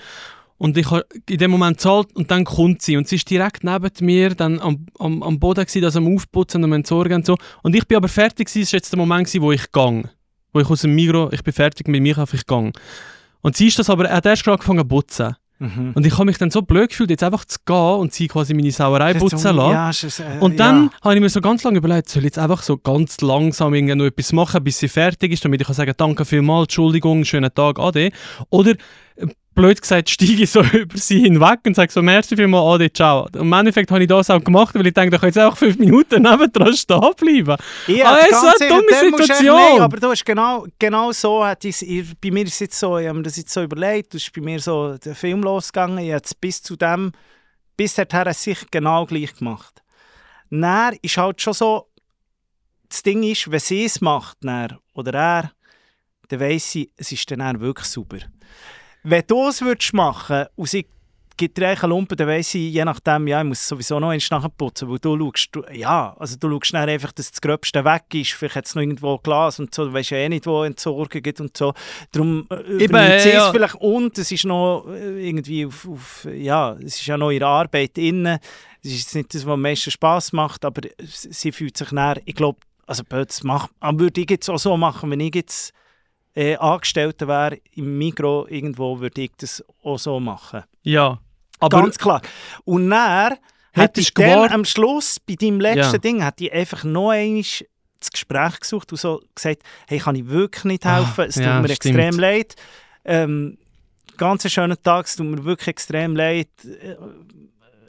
[0.58, 2.96] Und ich habe in dem Moment gezahlt und dann kommt sie.
[2.98, 6.62] Und sie ist direkt neben mir dann am, am, am Boden, gewesen, also am Aufputzen
[6.62, 7.36] und am Entsorgen und so.
[7.62, 8.62] Und ich bin aber fertig gewesen.
[8.62, 10.08] Es war jetzt der Moment, gewesen, wo ich gang.
[10.54, 12.74] Wo ich aus dem Migro, ich bin fertig mit mir, einfach ich gang.
[13.42, 15.36] Und sie ist das aber, er hat erst gerade angefangen zu putzen.
[15.58, 15.92] Mhm.
[15.94, 18.54] Und ich habe mich dann so blöd gefühlt, jetzt einfach zu gehen und sie quasi
[18.54, 19.72] meine Sauerei putzen so- lassen.
[19.72, 20.90] Ja, ist, äh, Und dann ja.
[21.02, 23.94] habe ich mir so ganz lange überlegt, soll ich jetzt einfach so ganz langsam irgendwie
[23.94, 27.52] noch etwas machen, bis sie fertig ist, damit ich kann sagen, danke vielmals, Entschuldigung, schönen
[27.54, 28.10] Tag, Ade.
[28.50, 28.74] Oder,
[29.54, 33.24] blöd gesagt, steige ich so über sie hinweg und sage so, merci vielmals, Ade, ciao.
[33.26, 35.56] Und Im Endeffekt habe ich das auch gemacht, weil ich denke, ich kann jetzt einfach
[35.56, 37.56] fünf Minuten nebendran stehen bleiben.
[37.86, 39.56] Ja, Ah, die es ist eine dumme du echt- Situation.
[39.56, 42.98] Nein, aber du hast genau, genau so, hat ich- bei mir ist es jetzt so,
[42.98, 45.98] ich habe mir das jetzt so überlegt, es ist bei mir so der Film losgegangen,
[45.98, 47.12] ich habe bis zu dem,
[47.76, 49.82] bis dorthin sicher genau gleich gemacht.
[50.50, 51.88] Dann ist halt schon so,
[52.88, 55.50] das Ding ist, wenn sie es macht, dann, oder er,
[56.28, 58.18] dann weiss sie, es ist dann auch wirklich sauber.
[59.04, 60.86] Wenn du es würdest machen und sie
[61.36, 64.30] gibt dir einen Lumpen, dann weiss ich, je nachdem, ja, ich muss sowieso noch eins
[64.30, 67.84] nachher putzen, weil du schaust, du, ja, also du schaust dann einfach, dass das Gröbste
[67.84, 70.46] weg ist, vielleicht hat es noch irgendwo Glas und so, du weißt ja eh nicht,
[70.46, 71.74] wo Entsorgen gibt und so,
[72.12, 76.72] darum äh, übernimmt sie es vielleicht und es ist noch äh, irgendwie auf, auf, ja,
[76.74, 78.38] es ist ja noch ihre Arbeit innen,
[78.82, 82.34] es ist nicht das, was am meisten Spass macht, aber sie fühlt sich näher, ich
[82.34, 85.74] glaube, also das macht, würde ich jetzt auch so machen, wenn ich jetzt
[86.34, 90.62] äh, Angestellter wäre im Mikro irgendwo, würde ich das auch so machen.
[90.82, 91.18] Ja.
[91.60, 92.20] Aber Ganz klar.
[92.64, 93.34] Und dann
[93.72, 95.98] hätte ich dann am Schluss, bei deinem letzten Ja.
[95.98, 97.42] Ding, hätte ich einfach noch einmal
[98.00, 101.24] das Gespräch gesucht und so gesagt, hey, kann ich wirklich nicht Ah, helfen?
[101.28, 101.96] es tut ja, mir stimmt.
[101.96, 102.54] extrem leid.
[103.04, 103.56] Ähm,
[104.18, 106.48] ganz schönen Tag, es tut mir wirklich extrem leid.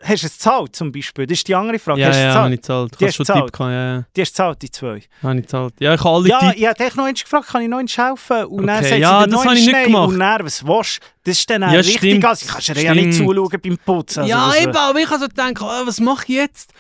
[0.08, 1.26] Hast du es gezahlt zum Beispiel?
[1.26, 2.02] Das ist die andere Frage.
[2.02, 2.92] ja, hast du ja, habe ich gezahlt.
[2.92, 3.54] Die habe hast schon du Tipp gezahlt?
[3.54, 4.04] gehabt, ja, ja.
[4.16, 5.02] Die hast du gezahlt, die zwei.
[5.24, 5.74] Habe ich gezahlt.
[5.80, 6.54] Ja, ich habe alle Ja, Tipps.
[6.58, 8.46] ich habe dich noch einmal gefragt, kann ich noch einmal helfen?
[8.46, 10.08] Und dann Okay, sagt ja, sie das habe ich nicht gemacht.
[10.10, 11.06] Und dann, was willst du?
[11.26, 12.26] Das ist dann auch Ja, richtig, stimmt.
[12.26, 14.20] also kannst du dir ja nicht zuschauen beim Putzen.
[14.22, 16.72] Also, ja, eben, aber ich habe so gedacht, oh, was mache ich jetzt?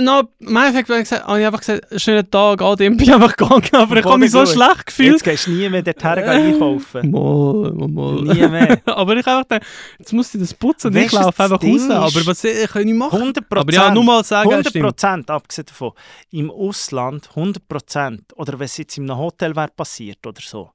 [0.00, 3.06] Na, im Endeffekt habe ich, gesagt, habe ich einfach gesagt, schönen Tag, an dem bin
[3.06, 4.48] ich einfach gegangen, aber ich habe mich so gut.
[4.48, 5.12] schlecht gefühlt.
[5.12, 7.10] Jetzt gehst du nie mehr dorthin einkaufen.
[7.10, 8.22] Mal, mal, mal.
[8.22, 8.80] Nie mehr.
[8.86, 9.66] aber ich habe einfach gedacht,
[9.98, 11.90] jetzt muss ich das putzen und ich du, laufe einfach raus.
[11.90, 13.20] Aber was ich, kann ich machen?
[13.20, 14.84] 100 Aber ja, nur mal sagen, 100 stimmt.
[14.84, 15.92] Prozent, abgesehen davon.
[16.30, 18.36] Im Ausland 100 Prozent.
[18.36, 20.70] Oder wenn es jetzt in einem Hotel wäre passiert oder so.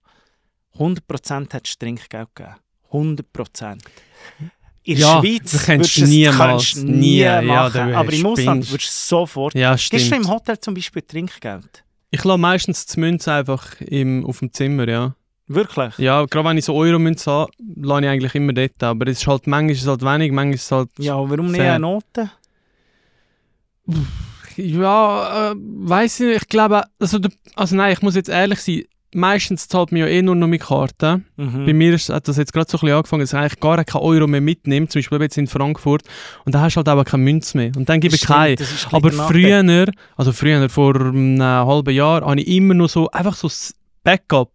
[0.74, 2.56] 100 Prozent hättest du Trinkgeld gegeben.
[2.92, 3.84] 100 Prozent.
[4.84, 6.28] In der Ja, Schweiz du kannst du nie
[6.84, 7.74] nie, ja, machen.
[7.74, 9.54] da aber im Ausland würdest du sofort.
[9.54, 10.28] Ja, Gibst du im.
[10.28, 11.84] Hotel zum Beispiel Trinkgeld?
[12.10, 15.16] Ich lasse meistens die Münze einfach im, auf dem Zimmer, ja.
[15.48, 15.98] Wirklich?
[15.98, 18.82] Ja, gerade wenn ich so Euro-Münze habe, lasse ich eigentlich immer dort.
[18.84, 20.90] Aber es ist halt, manchmal ist es halt wenig, manchmal ist es halt...
[20.98, 22.32] Ja, warum nicht eine Note?
[24.58, 26.42] Ja, äh, weiß ich nicht.
[26.44, 27.20] Ich glaube, also,
[27.56, 28.84] also nein, ich muss jetzt ehrlich sein.
[29.14, 31.26] Meistens zahlt man ja eh nur noch mit Karten.
[31.36, 31.66] Mhm.
[31.66, 33.84] Bei mir ist, hat das jetzt gerade so ein bisschen angefangen, dass ich eigentlich gar
[33.84, 34.88] keinen Euro mehr mitnehme.
[34.88, 36.04] Zum Beispiel jetzt in Frankfurt.
[36.46, 37.72] Und dann hast du halt aber keine Münze mehr.
[37.76, 38.56] Und dann gebe ich keine.
[38.92, 43.50] Aber früher, also früher, vor einem halben Jahr, habe ich immer noch so, einfach so
[44.04, 44.52] Backup.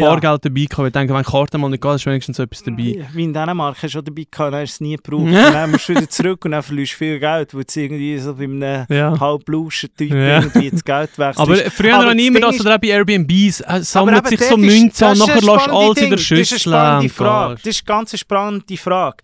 [0.00, 0.78] Bargeld dabei gehabt.
[0.78, 3.06] weil Ich denke, wenn die Karte mal nicht geht, ist wenigstens etwas dabei.
[3.12, 5.22] Wie in Dänemark hast du schon dabei gehabt, dann hast du es nie gebraucht.
[5.22, 8.18] und dann musst du wieder zurück und dann verlierst du viel Geld, weil du irgendwie
[8.18, 9.18] so bei einem Ja.
[9.20, 10.40] halblauschen Typ Ja.
[10.40, 11.40] irgendwie das Geld wechselst.
[11.40, 15.18] Aber früher Aber das, ist- oder auch bei Airbnbs, äh, sammelt sich so Münzen und
[15.18, 16.38] nachher lässt alles in der Ding.
[16.38, 17.54] Das ist eine spannende Frage.
[17.62, 19.16] Das ist eine ganz spannende Frage.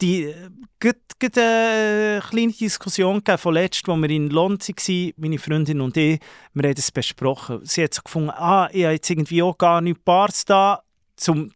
[0.00, 0.48] Die, äh,
[0.80, 5.80] gut, gut, äh, eine kleine Diskussion von letztem, wo wir in London waren, meine Freundin
[5.80, 6.20] und ich,
[6.54, 7.60] wir haben das besprochen.
[7.64, 10.82] Sie hat so gefunden, ah, ich habe jetzt irgendwie auch gar nichts Bares da,
[11.26, 11.50] um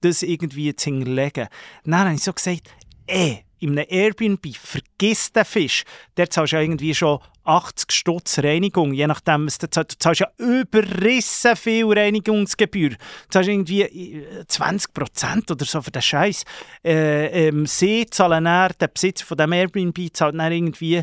[0.00, 1.48] das irgendwie zu hinterlegen.
[1.84, 2.70] Dann habe ich so gesagt,
[3.06, 5.84] ey, in einem Airbnb, vergiss den Fisch.
[6.16, 9.92] Der zahlst du ja irgendwie schon 80 Stutz Reinigung, je nachdem, was du zahlst.
[9.92, 12.90] Du zahlst ja überrissen viel Reinigungsgebühr.
[12.90, 12.96] Du
[13.28, 16.44] zahlst irgendwie äh, 20 Prozent oder so für den Scheiß.
[16.84, 21.02] Äh, ähm, sie zahlen dann, der Besitzer von dem Airbnb zahlt dann irgendwie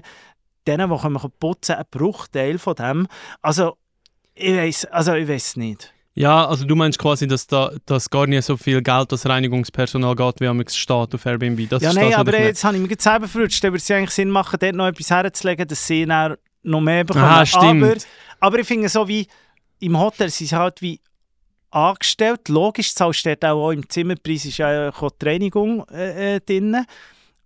[0.66, 3.08] denen, die putzen, einen Bruchteil von dem.
[3.41, 3.78] Also,
[4.34, 5.93] ich weiß also ich weiß nicht.
[6.18, 10.15] Ja, also du meinst quasi, dass da dass gar nicht so viel Geld als Reinigungspersonal
[10.15, 11.70] geht, wie am steht auf Airbnb.
[11.70, 13.63] Das ja, nein, das, aber ich jetzt habe ich mich selber verrutscht.
[13.63, 17.03] Da würde es eigentlich Sinn machen, dort noch etwas herzulegen, dass sie dann noch mehr
[17.03, 17.26] bekommen.
[17.26, 17.84] Aha, stimmt.
[17.84, 17.95] Aber,
[18.39, 19.28] aber ich finde so wie
[19.80, 20.99] im Hotel sind sie halt wie
[21.70, 22.49] angestellt.
[22.49, 26.39] Logisch, zahlst du dort auch, auch im Zimmerpreis ist ja auch die Reinigung äh, äh,
[26.39, 26.84] drin.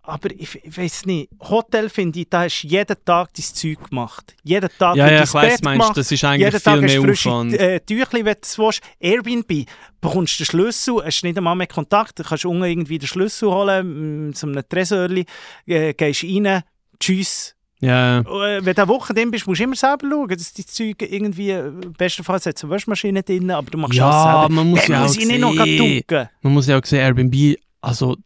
[0.04, 3.88] Aber ich, ich weiß nicht, Hotel finde ich, da hast du jeden Tag dein Zeug
[3.88, 4.34] gemacht.
[4.42, 5.96] Jeden Tag Ja, ja, ich weiss, Bett meinst gemacht.
[5.96, 7.54] das ist eigentlich Jeden Tag viel du mehr frische Aufwand.
[7.54, 8.80] äh, Tüchli, wenn du es willst.
[8.98, 9.66] Airbnb,
[10.00, 13.48] bekommst du den Schlüssel, hast nicht einmal mehr Kontakt, du kannst unten irgendwie den Schlüssel
[13.48, 15.24] holen, mm, zu einem Tresorli,
[15.66, 16.62] äh, gehst rein,
[16.98, 17.54] tschüss.
[17.78, 18.24] Ja, Äh,
[18.64, 21.50] wenn du eine Woche drin bist, musst du immer selber schauen, dass die Zeug irgendwie,
[21.50, 24.48] äh, bestenfalls hat es eine Waschmaschine drin, aber du machst alles ja selber.
[24.54, 26.04] man muss Dann ja auch muss nicht noch sehen.
[26.42, 28.16] Man muss ja auch sehen, Airbnb, also,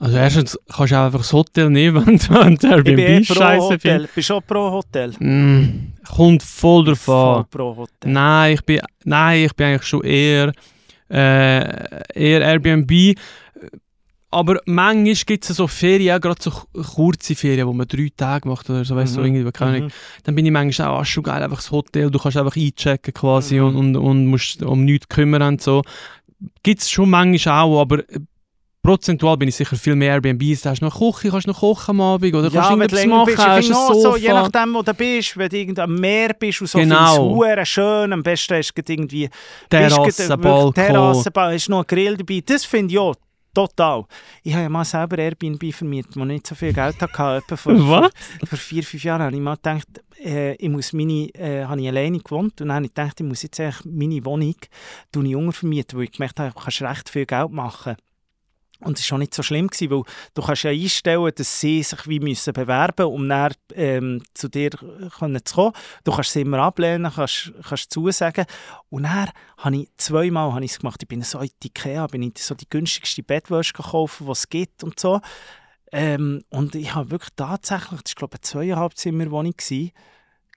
[0.00, 4.14] also erstens kannst du auch einfach das Hotel nehmen, wenn du eh Airbnb scheiße findest.
[4.14, 5.12] Bist du auch pro Hotel?
[5.20, 7.44] Mm, kommt voll drauf Voll an.
[7.50, 8.10] pro Hotel.
[8.12, 10.52] Nein, ich bin, nein, ich bin eigentlich schon eher,
[11.10, 13.16] äh, eher Airbnb.
[14.32, 16.52] Aber manchmal gibt es so Ferien, auch gerade so
[16.94, 19.26] kurze Ferien, wo man drei Tage macht oder so, weißt du, Mhm.
[19.26, 19.88] irgendwie, keine Ahnung.
[19.88, 19.92] Mhm.
[20.22, 23.12] Dann bin ich manchmal auch, ah, schon geil, einfach das Hotel, du kannst einfach einchecken
[23.12, 23.64] quasi Mhm.
[23.66, 25.82] und, und, und musst um nichts kümmern und so.
[26.62, 28.04] Gibt es schon manchmal auch, aber
[28.82, 30.62] prozentual bin ich sicher viel mehr Airbnbs.
[30.62, 33.16] Da hast du noch Küche, kannst du noch kochen am Abend oder Ja, kannst länger
[33.16, 35.94] machen, bist, ich hast auch so, je nachdem, wo du bist, wenn du irgendwo am
[35.94, 37.44] Meer bist und so, Genau.
[37.44, 39.28] ich schön, am besten hast du irgendwie
[39.68, 40.74] Terrasse, gerade Balkon.
[40.74, 43.14] Terrasse, hast noch einen Grill dabei, das finde ich auch
[43.54, 44.04] total.
[44.42, 47.56] Ich habe ja mal selber Airbnb vermietet, wo ich nicht so viel Geld hatte.
[47.56, 48.10] Vor, Was?
[48.48, 49.88] vor, vier, fünf Jahren habe ich mal gedacht,
[50.24, 53.26] äh, ich muss meine, äh, habe ich alleine gewohnt und dann habe ich gedacht, ich
[53.26, 54.54] muss jetzt eigentlich meine Wohnung
[55.14, 57.96] untervermieten, weil ich gemerkt habe, du kannst recht viel Geld machen.
[58.80, 60.02] Und das war auch nicht so schlimm, gewesen, weil
[60.34, 64.70] du kannst ja einstellen, dass sie sich wie müssen bewerben um dann ähm, zu dir
[64.70, 65.72] können zu kommen.
[66.04, 68.46] Du kannst sie immer ablehnen, kannst, kannst zusagen.
[68.88, 71.02] Und dann habe ich zweimal habe ich es gemacht.
[71.02, 74.48] Ich bin so in die Ikea, bin ich so die günstigste Bettwäsche gekauft, die es
[74.48, 75.20] gibt und so.
[75.92, 79.54] Ähm, und ich habe wirklich tatsächlich, das war glaube ich eine zweieinhalb Zimmer Wohnung,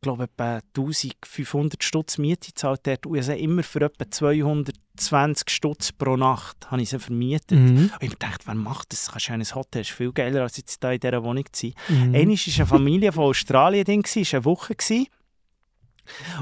[0.03, 5.91] glaube etwa 1500 Stutz Miete gezahlt dort und ich habe immer für etwa 220 Stutz
[5.91, 7.59] pro Nacht habe ich sie vermietet.
[7.59, 7.77] Mhm.
[7.77, 9.11] Und ich habe gedacht, wer macht das?
[9.11, 11.45] Kannst du in ein Hotel, das ist viel geiler, als jetzt da in dieser Wohnung
[11.51, 11.73] zu sein.
[11.89, 12.15] Mhm.
[12.15, 14.75] Einmal war eine Familie von Australien drin, war eine Woche.
[14.75, 15.07] Gewesen.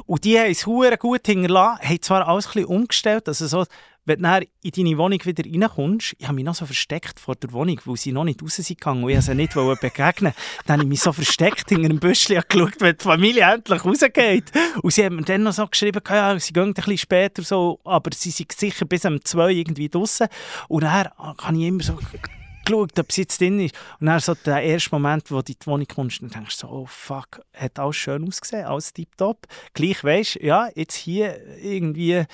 [0.06, 3.66] Und die haben es gut hinterlassen, haben zwar alles ein bisschen umgestellt, also so,
[4.06, 7.52] wenn du in deine Wohnung wieder reinkommst, ich habe mich noch so versteckt vor der
[7.52, 10.34] Wohnung, weil sie noch nicht raus sind gegangen und ich sie nicht wollte begegnen
[10.66, 13.86] Dann habe ich mich so versteckt hinter einem Büschel und geschaut, wenn die Familie endlich
[13.86, 14.52] rausgeht.
[14.82, 17.80] Und sie haben mir dann noch so geschrieben, ja, sie gehen ein bisschen später, so,
[17.84, 20.28] aber sie sind sicher bis um zwei irgendwie draußen.
[20.68, 21.98] Und dann habe ich immer so
[22.66, 23.76] geschaut, ob sie jetzt drin ist.
[24.00, 26.68] Und dann so der erste Moment, wo du in die Wohnung kommst, dann denkst du
[26.68, 29.48] so, oh fuck, hat alles schön ausgesehen, alles tiptop.
[29.74, 32.26] Gleich weisst ja, jetzt hier irgendwie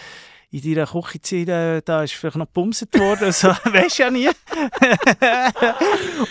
[0.50, 4.30] in deiner Küche da ist vielleicht noch gebumset worden, so, weisst du ja nie.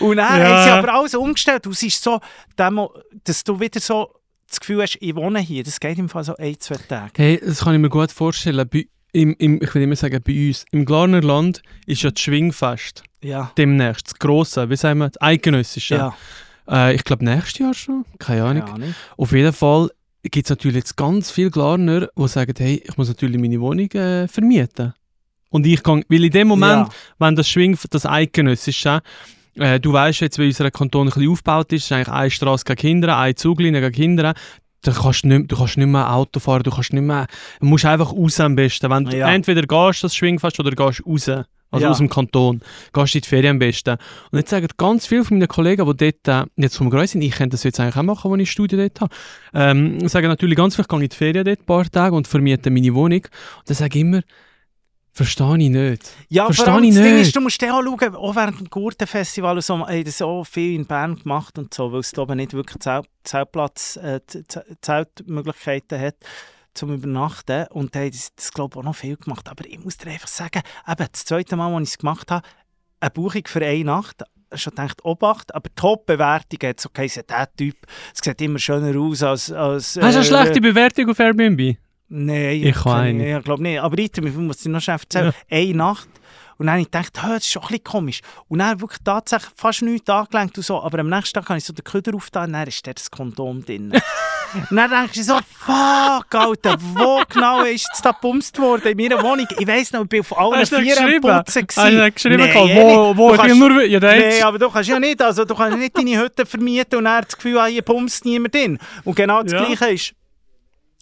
[0.00, 0.48] und dann Ja.
[0.48, 2.20] haben sie aber alles umgestellt und es ist so,
[2.56, 4.10] dass du wieder so
[4.48, 7.12] das Gefühl hast, ich wohne hier, das geht im Fall so ein, zwei Tage.
[7.16, 8.68] Hey, das kann ich mir gut vorstellen.
[8.72, 10.64] Bei, im, im, ich will immer sagen, bei uns.
[10.70, 13.50] Im Glarner Land ist ja das Schwingfest Ja.
[13.58, 14.06] demnächst.
[14.06, 15.96] Das grosse, wie sagen wir, das eidgenössische.
[15.96, 16.14] Ja,
[16.68, 18.04] Äh, ich glaube, nächstes Jahr schon.
[18.18, 18.62] Keine Ahnung.
[18.64, 18.94] keine Ahnung.
[19.16, 19.90] Auf jeden Fall
[20.30, 23.90] gibt es natürlich jetzt ganz viele Glarner, die sagen, hey, ich muss natürlich meine Wohnung
[23.92, 24.94] äh, vermieten.
[25.50, 26.94] Und ich kann, weil in dem Moment, ja.
[27.18, 29.00] wenn das Schwing, das Eidgenössische,
[29.54, 32.64] äh, du weißt jetzt, wie unser Kanton ein bisschen aufgebaut ist, ist eigentlich eine Straße
[32.64, 34.34] gegen Kinder, eine Zuglinie gegen Kinder.
[34.82, 37.26] Da kannst du, nicht, du kannst nicht mehr Auto fahren, du kannst nicht mehr,
[37.60, 38.90] du musst einfach raus am besten.
[38.90, 39.32] Wenn du Ja.
[39.32, 41.30] entweder gehst das Schwingfest oder gehst raus,
[41.70, 41.90] also Ja.
[41.90, 42.60] aus dem Kanton,
[42.92, 43.96] gehst in die Ferien am besten.
[44.30, 47.22] Und jetzt sagen ganz viele von meinen Kollegen, die dort, äh, jetzt vom Kreuz sind,
[47.22, 49.14] ich könnte das jetzt eigentlich auch machen, wenn ich Studie dort habe,
[49.54, 52.26] ähm, sagen natürlich ganz viel, ich gehe in die Ferien dort ein paar Tage und
[52.28, 53.22] vermiete meine Wohnung.
[53.24, 54.22] Und dann sage ich immer,
[55.12, 56.10] verstehe ich nicht.
[56.28, 57.26] Ja, Versteh vor allem ich das Ding nicht.
[57.28, 60.74] ist, du musst auch schauen, auch während dem Gurtenfestival und so, haben das auch viel
[60.74, 64.20] in Bern gemacht und so, weil es da nicht wirklich Zelt, Zeltplatz, äh,
[64.82, 66.16] Zeltmöglichkeiten hat
[66.76, 69.82] zum Übernachten und da haben das, das glaube ich auch noch viel gemacht, aber ich
[69.82, 72.46] muss dir einfach sagen, eben das zweite Mal, als ich es gemacht habe,
[73.00, 74.22] eine Buchung für eine Nacht,
[74.54, 77.76] schon gedacht, Obacht, aber Top-Bewertung hat so geheißen, der Typ,
[78.14, 79.52] es sieht immer schöner aus als...
[79.52, 81.76] als Hast du eine äh, schlechte Bewertung auf Airbnb?
[82.08, 83.38] Nein, Ich habe eine.
[83.38, 83.80] Ich glaube nicht.
[83.80, 85.32] Aber ich muss dir noch schnell erzählen.
[85.50, 86.08] Eine Nacht.
[86.58, 88.20] Und dann habe ich gedacht, «Hä, das ist schon ein bisschen komisch.
[88.48, 90.80] Und dann wirklich tatsächlich fast nichts angelenkt und so.
[90.82, 93.10] Aber am nächsten Tag habe ich so den Köder aufgetan und dann ist dort das
[93.10, 93.92] Kondom drin.
[94.70, 98.96] und dann denke ich so, fuck, Alter, wo genau ist jetzt da gebumst worden in
[98.96, 99.46] meiner Wohnung?
[99.58, 101.20] Ich weiss noch, ich bin auf allen vier am?
[101.20, 101.66] Putzen.
[101.76, 103.18] Hast du geschrieben, Nein, gehabt, eh wo, nicht.
[103.18, 103.84] wo Du ich kannst- nur...
[103.84, 106.96] Ja, Nein, jetzt, aber du kannst ja nicht, also du kannst nicht deine Hütte vermieten
[106.96, 108.78] und dann das Gefühl haben, hier bumst niemand drin.
[109.04, 109.62] Und genau das Ja.
[109.62, 110.14] Gleiche ist,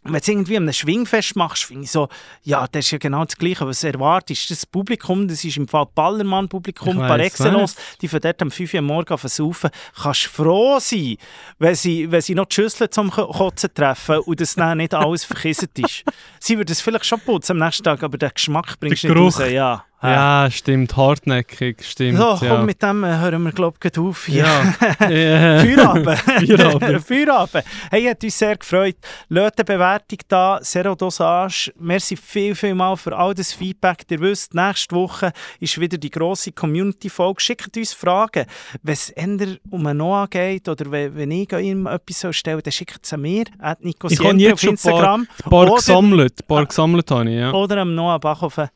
[0.05, 2.09] wenn du irgendwie an einem Schwingfest machst, finde ich so,
[2.43, 4.51] ja, das ist ja genau das Gleiche, was du erwartest.
[4.51, 8.79] Das Publikum, das ist im Fall Ballermann-Publikum par excellence, die von dort am 5 Uhr
[8.79, 9.71] am Morgen versaufen.
[10.01, 11.17] Kannst froh sein,
[11.59, 14.95] wenn sie, wenn sie noch die Schüssel zum Ko- Kotzen treffen und das dann nicht
[14.95, 16.05] alles verkisset ist.
[16.39, 19.17] sie würden es vielleicht schon putzen am nächsten Tag, aber den Geschmack bringst du nicht
[19.19, 19.39] raus.
[19.51, 19.85] Ja.
[20.11, 20.97] Ja, stimmt.
[20.97, 22.19] Hartnäckig, stimmt.
[22.19, 22.63] So, komm, ja.
[22.63, 24.29] mit dem äh, hören wir, glaube ich, auf.
[24.29, 24.75] Ja.
[25.01, 25.59] Ja.
[25.61, 26.19] Feierabend.
[26.19, 27.05] Feierabend.
[27.07, 27.65] Feierabend.
[27.91, 28.97] Hey, hat uns sehr gefreut.
[29.29, 31.73] Lasst eine Bewertung da, Zero Dosage.
[31.79, 34.05] Merci viel, viel mal für all das Feedback.
[34.11, 37.41] Ihr wisst, nächste Woche ist wieder die grosse Community-Folge.
[37.41, 38.47] Schickt uns Fragen.
[38.83, 42.33] Wenn es eher um einen Noah geht oder wenn, ich ihm etwas soll,
[42.63, 43.45] dann schickt es mir.
[43.59, 45.21] At Nico Ich habe jetzt auf schon paar, Instagram.
[45.45, 46.35] ein paar Oder- gesammelt.
[46.43, 47.53] Ein paar gesammelt habe ich, ja.
[47.53, 48.69] Oder am Noah Bachhofen,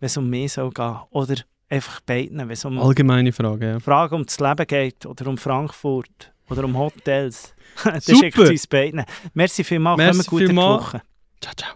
[0.00, 0.96] wenn es um mich soll gehen.
[1.10, 1.36] Oder
[1.68, 3.80] einfach beiden, wenn es um Allgemeine Frage, ja.
[3.80, 8.18] Fragen um das Leben geht oder um Frankfurt oder um Hotels, dann Super.
[8.18, 9.04] schickt es uns beiden.
[9.34, 10.84] Merci vielmals, Merci kommt gut in die vielmals.
[10.84, 11.02] Woche.
[11.40, 11.74] Ciao, ciao.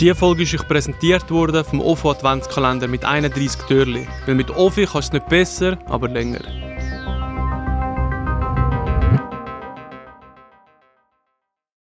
[0.00, 4.06] Diese Folge ist euch präsentiert worden vom OFO Adventskalender mit 31 Türchen.
[4.26, 6.75] Weil mit OFI kannst du es nicht besser, aber länger.